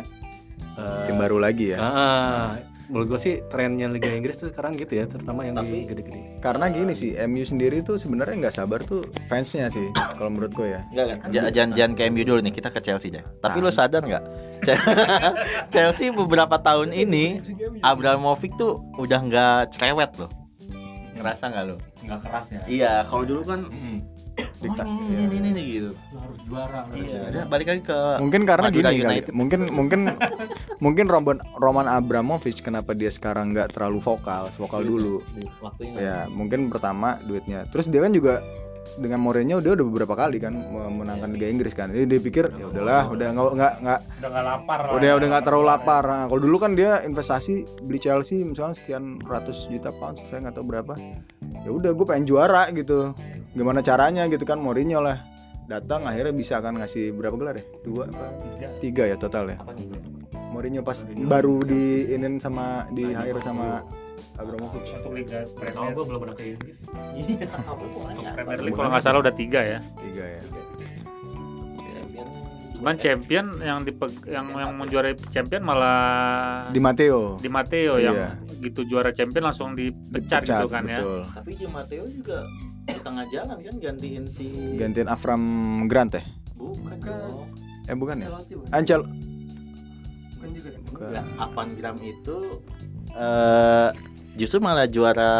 [0.80, 1.78] eh, Tim baru lagi ya.
[1.78, 2.48] Ah,
[2.88, 6.40] menurut gue sih trennya Liga Inggris tuh sekarang gitu ya, terutama yang Tapi- gede-gede.
[6.40, 10.74] Karena gini sih, MU sendiri tuh sebenarnya nggak sabar tuh fansnya sih, kalau menurut gue
[10.74, 10.80] ya.
[10.90, 11.52] Enggak, enggak.
[11.52, 13.22] jangan jangan ke MU dulu nih, kita ke Chelsea deh.
[13.38, 14.24] Tapi lu sadar nggak?
[15.72, 17.40] Chelsea beberapa tahun ini
[17.80, 20.30] Abramovich tuh udah nggak cerewet loh.
[21.14, 21.76] Ngerasa nggak lo?
[22.00, 22.60] Nggak keras ya.
[22.66, 23.60] Iya, kalau dulu kan
[24.60, 25.90] Dikta- oh, ini, ini, ini, ini, gitu.
[26.12, 26.84] Harus juara.
[26.92, 29.16] Iya, ada balik lagi ke Mungkin karena Madura gini kali.
[29.24, 29.32] United.
[29.32, 30.00] Mungkin mungkin
[30.78, 35.24] mungkin Roman Roman Abramovich kenapa dia sekarang nggak terlalu vokal, vokal dulu.
[35.58, 35.96] waktunya.
[35.96, 37.64] Ya, mungkin pertama duitnya.
[37.72, 38.44] Terus dia kan juga
[38.96, 41.88] dengan Mourinho dia udah beberapa kali kan memenangkan Liga Inggris kan.
[41.88, 44.92] Jadi dia pikir ya udahlah, udah nggak nggak nggak Udah nggak lapar lah.
[44.92, 46.02] udah udah nggak terlalu lapar.
[46.04, 50.56] Nah, kalau dulu kan dia investasi beli Chelsea misalnya sekian ratus juta pound, saya nggak
[50.58, 50.92] tahu berapa.
[51.60, 53.12] Ya udah gue pengen juara gitu.
[53.50, 55.18] Gimana caranya gitu kan Mourinho lah
[55.70, 57.64] datang akhirnya bisa kan ngasih berapa gelar ya?
[57.86, 58.26] Dua apa?
[58.82, 59.58] Tiga ya total ya.
[60.50, 63.86] Mourinho pas baru diinin sama di hire sama
[64.34, 64.90] Abramovich.
[64.98, 65.92] Untuk Liga Premier.
[65.94, 66.78] gue belum pernah ke Inggris.
[68.10, 69.78] Untuk Premier League kalau nggak salah udah tiga ya.
[69.98, 70.42] Tiga ya.
[72.80, 73.92] Cuman champion yang di
[74.24, 76.00] yang yang menjuarai champion malah
[76.68, 77.36] Di Matteo.
[77.36, 78.08] di Matteo Iya.
[78.08, 78.16] yang
[78.58, 80.96] gitu juara champion langsung dipecat, gitu kan ya.
[80.96, 81.20] betul.
[81.30, 82.48] Tapi Di Matteo juga
[82.82, 85.44] di tengah jalan kan gantiin si Gantiin Avram
[85.86, 86.24] Grant ya?
[86.56, 87.48] bukan dong.
[87.84, 88.28] Eh bukan ya?
[88.70, 89.04] Ancel.
[90.34, 90.78] Bukan juga ya?
[90.82, 91.04] Bukan.
[91.06, 92.36] Enggak, Avan Gram itu
[93.10, 93.88] eh
[94.34, 95.32] justru malah juara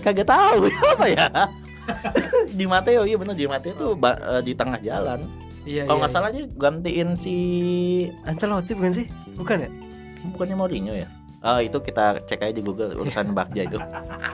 [0.00, 1.26] kagak tahu apa ya.
[2.50, 5.24] di Matteo iya bener di Matteo tuh ba- eh, di tengah jalan.
[5.68, 5.84] Iya.
[5.84, 7.34] Kalau iya, nggak salah aja gantiin si
[8.08, 8.28] iya.
[8.30, 9.06] Ancelotti bukan sih?
[9.36, 9.70] Bukan ya?
[10.20, 11.08] bukannya Mourinho ya?
[11.40, 13.80] Ah itu kita cek aja di Google urusan Bagja itu.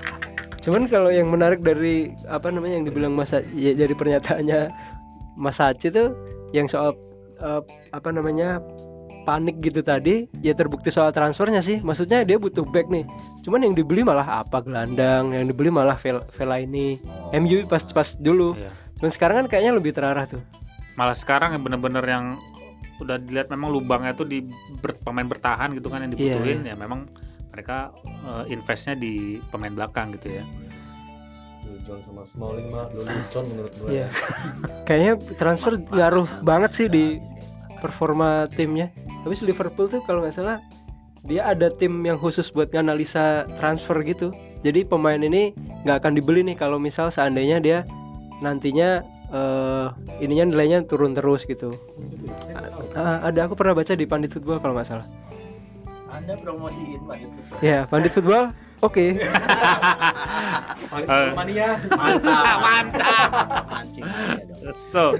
[0.66, 4.66] Cuman kalau yang menarik dari apa namanya yang dibilang Mas ya, dari pernyataannya
[5.38, 6.18] Mas Haci tuh
[6.50, 6.98] yang soal
[7.38, 7.62] eh,
[7.94, 8.58] apa namanya
[9.26, 13.02] panik gitu tadi ya terbukti soal transfernya sih maksudnya dia butuh back nih
[13.42, 16.22] cuman yang dibeli malah apa gelandang yang dibeli malah Vel
[16.62, 17.02] ini
[17.34, 18.70] MU pas pas dulu Iya.
[19.02, 20.40] cuman sekarang kan kayaknya lebih terarah tuh
[20.96, 22.40] Malah sekarang yang bener-bener yang
[22.96, 24.40] udah dilihat memang lubangnya tuh di
[24.80, 27.04] ber- pemain bertahan gitu kan yang Iya, dibutuhin ya memang
[27.52, 30.44] mereka eh, investnya di pemain belakang gitu ya.
[31.86, 33.88] John sama Smalling mah menurut gue.
[33.90, 34.06] Iya.
[34.86, 37.18] kayaknya transfer ngaruh banget sih di
[37.78, 38.90] performa timnya
[39.22, 40.58] tapi Liverpool tuh kalau nggak salah
[41.26, 44.30] dia ada tim yang khusus buat nganalisa transfer gitu
[44.62, 45.54] jadi pemain ini
[45.86, 47.78] nggak akan dibeli nih kalau misal seandainya dia
[48.42, 49.86] nantinya eh
[50.18, 51.74] ininya nilainya turun terus gitu
[52.92, 55.06] Ah, ada aku pernah baca di Pandit Football kalau nggak salah
[56.08, 57.38] Anda promosiin Pak itu.
[57.60, 59.20] ya Pandit Football oke
[60.96, 61.76] Eh, Mania.
[61.90, 63.30] mantap, mantap.
[63.68, 64.04] Mancing.
[64.74, 65.12] So,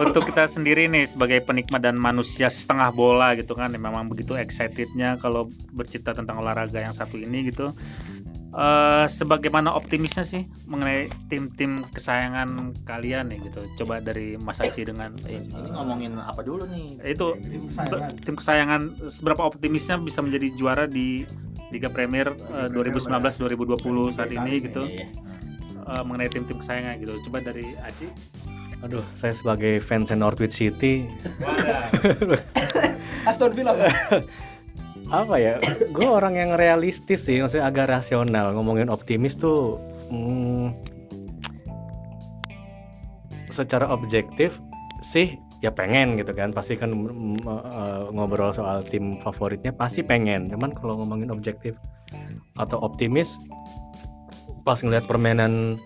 [0.00, 5.14] untuk kita sendiri nih sebagai penikmat dan manusia setengah bola gitu kan, memang begitu excitednya
[5.16, 7.70] kalau bercerita tentang olahraga yang satu ini gitu.
[8.50, 12.50] Eh sebagaimana optimisnya sih mengenai tim-tim kesayangan
[12.82, 13.62] kalian nih gitu.
[13.78, 16.98] Coba dari Mas Aci dengan Eh, Ini ngomongin apa dulu nih?
[17.06, 17.38] itu
[17.86, 21.22] be- tim kesayangan seberapa optimisnya bisa menjadi juara di
[21.70, 23.78] Liga Premier eh, 2019-2020
[24.10, 25.06] saat ini gitu Iya, iya.
[25.80, 27.22] Eh, mengenai tim-tim kesayangan gitu.
[27.24, 28.10] Coba dari Aci.
[28.80, 31.06] Aduh, saya sebagai fans Norwich City
[33.28, 33.76] Aston Villa
[35.10, 35.54] apa ya?
[35.90, 38.54] Gue orang yang realistis sih maksudnya agak rasional.
[38.54, 39.76] Ngomongin optimis tuh
[40.08, 40.70] hmm,
[43.50, 44.56] secara objektif
[45.02, 46.54] sih ya pengen gitu kan.
[46.54, 50.46] Pasti kan mm, eh, ngobrol soal tim favoritnya pasti pengen.
[50.48, 51.74] Cuman kalau ngomongin objektif
[52.56, 53.38] atau optimis
[54.62, 55.76] pas ngeliat permainan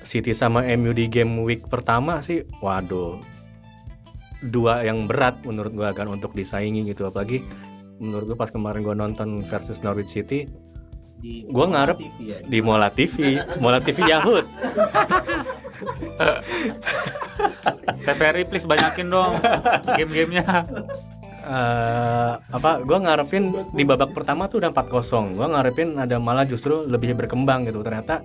[0.00, 3.20] City sama MU di game week pertama sih waduh
[4.48, 7.08] dua yang berat menurut gua kan untuk disaingi gitu.
[7.08, 7.44] Apalagi
[8.00, 10.48] menurut gue pas kemarin gue nonton versus Norwich City
[11.20, 12.38] Di Gua ngarep TV ya.
[12.48, 14.40] di Mola TV, Mola TV Yahoo.
[18.08, 19.36] TVRI please banyakin dong
[20.00, 20.64] game-gamenya.
[21.40, 26.84] Eh, apa gue ngarepin di babak pertama tuh udah 4-0 gue ngarepin ada malah justru
[26.84, 28.20] lebih berkembang gitu ternyata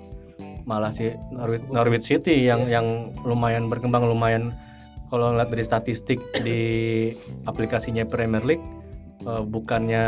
[0.68, 4.52] malah si Norwich, Norwich City yang yang lumayan berkembang lumayan
[5.08, 6.60] kalau ngeliat dari statistik di
[7.48, 8.66] aplikasinya Premier League
[9.24, 10.06] eh, bukannya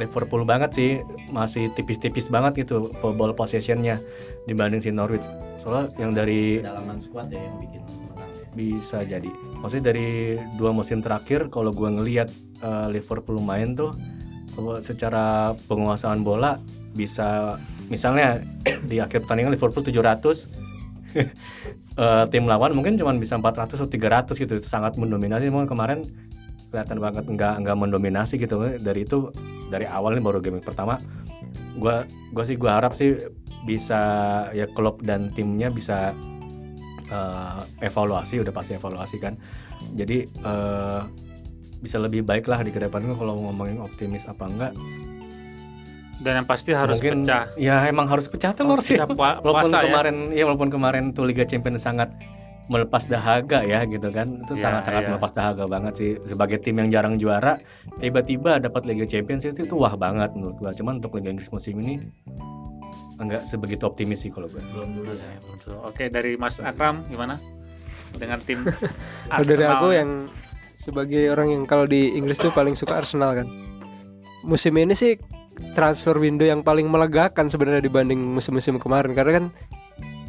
[0.00, 0.90] Liverpool banget sih
[1.32, 4.00] masih tipis-tipis banget gitu ball possessionnya
[4.48, 5.24] dibanding si Norwich.
[5.60, 8.44] Soalnya yang dari kedalaman squad ya yang bikin menang ya.
[8.56, 9.28] bisa jadi.
[9.60, 12.32] Maksudnya dari dua musim terakhir kalau gua ngelihat
[12.64, 13.92] eh, Liverpool main tuh
[14.84, 16.60] secara penguasaan bola
[16.92, 17.56] bisa
[17.88, 18.44] misalnya
[18.90, 20.48] di akhir pertandingan Liverpool 700
[21.16, 24.56] eh, tim lawan mungkin cuma bisa 400 atau 300 gitu.
[24.64, 25.52] Sangat mendominasi.
[25.52, 26.08] Emang kemarin
[26.72, 29.28] kelihatan banget nggak nggak mendominasi gitu dari itu
[29.68, 30.96] dari awal nih baru game pertama
[31.76, 32.02] gua
[32.32, 33.14] gua sih gua harap sih
[33.62, 34.00] bisa
[34.50, 36.16] ya klub dan timnya bisa
[37.06, 39.36] eh, evaluasi udah pasti evaluasi kan
[39.92, 41.00] jadi eh,
[41.78, 44.72] bisa lebih baik lah di ke depannya kalau ngomongin optimis apa enggak
[46.22, 47.50] Dan yang pasti harus mungkin pecah.
[47.58, 49.90] ya emang harus pecah telur sih Pecah pua- walaupun puasa ya.
[49.90, 50.42] kemarin ya.
[50.46, 52.14] walaupun kemarin tuh Liga Champions sangat
[52.70, 55.10] melepas dahaga ya gitu kan itu Iya, sangat-sangat iya.
[55.14, 57.58] melepas dahaga banget sih sebagai tim yang jarang juara
[57.98, 61.82] tiba-tiba dapat Liga Champions itu, itu wah banget menurut gua cuman untuk Liga Inggris musim
[61.82, 61.98] ini
[63.18, 65.74] enggak sebegitu optimis sih kalau gue belum dulu ya Betul.
[65.86, 67.38] Oke, dari Mas Akram gimana?
[68.18, 68.66] Dengan tim
[69.30, 69.78] Kalau dari Arsenal.
[69.78, 70.10] aku yang
[70.74, 73.46] sebagai orang yang kalau di Inggris tuh paling suka Arsenal kan.
[74.42, 75.14] Musim ini sih
[75.78, 79.44] transfer window yang paling melegakan sebenarnya dibanding musim-musim kemarin karena kan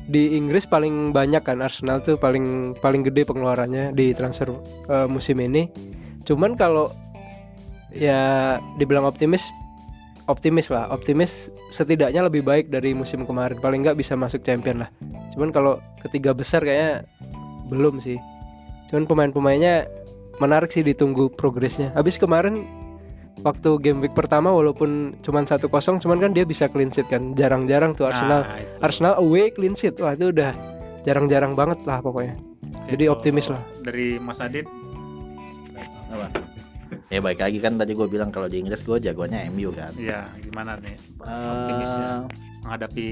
[0.07, 4.51] di Inggris paling banyak kan Arsenal tuh paling paling gede pengeluarannya di transfer
[4.89, 5.69] eh, musim ini.
[6.27, 6.91] Cuman kalau
[7.93, 9.51] ya dibilang optimis
[10.31, 13.59] optimis lah, optimis setidaknya lebih baik dari musim kemarin.
[13.59, 14.89] Paling nggak bisa masuk champion lah.
[15.35, 17.03] Cuman kalau ketiga besar kayaknya
[17.67, 18.19] belum sih
[18.93, 19.89] cuman pemain-pemainnya
[20.37, 22.67] menarik sih ditunggu progresnya habis kemarin
[23.41, 27.33] waktu game week pertama walaupun cuman satu kosong cuman kan dia bisa clean sheet kan
[27.33, 28.77] jarang-jarang tuh Arsenal Nah, itu.
[28.79, 30.53] Arsenal away clean sheet wah itu udah
[31.01, 32.37] jarang-jarang banget lah pokoknya
[32.85, 33.61] jadi Itu optimis lah.
[33.81, 34.67] Dari Mas Adit,
[36.09, 36.27] Apa?
[37.09, 39.93] Ya baik lagi kan tadi gue bilang kalau di Inggris gue jagoannya MU kan.
[39.95, 42.09] ya gimana nih Eh, optimisnya
[42.61, 43.07] menghadapi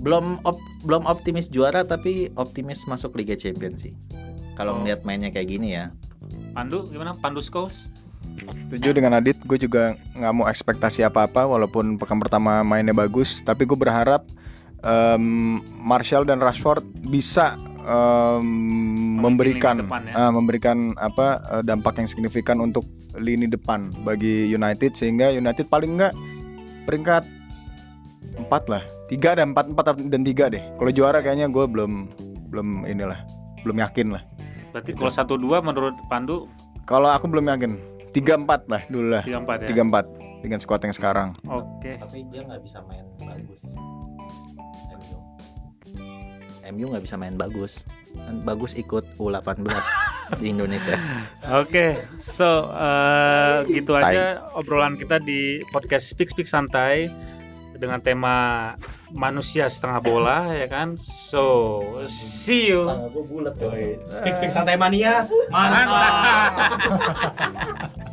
[0.00, 3.92] belum op- belum optimis juara tapi optimis masuk Liga Champions sih.
[4.54, 4.76] Kalau Oh.
[4.78, 5.92] ngeliat mainnya kayak gini ya.
[6.50, 7.12] Pandu gimana?
[7.14, 7.92] Pandu Scholes?
[8.70, 13.66] Setuju dengan Adit, gue juga nggak mau ekspektasi apa-apa walaupun pekan pertama mainnya bagus, tapi
[13.66, 14.22] gue berharap
[14.86, 18.46] em, Martial dan Rashford bisa em,
[19.18, 20.14] memberikan depan ya.
[20.14, 22.86] eh, memberikan apa eh, dampak yang signifikan untuk
[23.18, 26.14] lini depan bagi United sehingga United paling nggak
[26.86, 27.26] peringkat
[28.38, 30.62] empat lah, tiga dan empat empat dan tiga deh.
[30.78, 32.06] Kalau juara kayaknya gue belum
[32.54, 33.18] belum inilah
[33.66, 34.22] belum yakin lah.
[34.70, 36.46] Berarti kalau satu dua menurut Pandu
[36.86, 39.22] Kalau aku belum yakin tiga empat lah dulu lah.
[39.22, 39.68] tiga empat ya.
[39.70, 40.06] tiga empat
[40.40, 41.28] dengan skuad yang sekarang.
[41.46, 42.00] Oke.
[42.00, 43.60] Tapi dia nggak bisa main bagus.
[44.96, 45.18] MU.
[46.70, 47.84] MU nggak bisa main bagus.
[48.16, 49.62] Kan bagus ikut U18
[50.40, 50.96] di Indonesia.
[51.60, 57.10] Oke, so eh, gitu aja obrolan kita di podcast Speak Speak Santai
[57.80, 58.76] dengan tema
[59.10, 61.00] manusia setengah bola ya kan.
[61.00, 62.84] So, see you.
[63.10, 63.56] Gue bulat
[64.04, 65.24] Speak speak santai mania.
[65.48, 65.88] Mantap.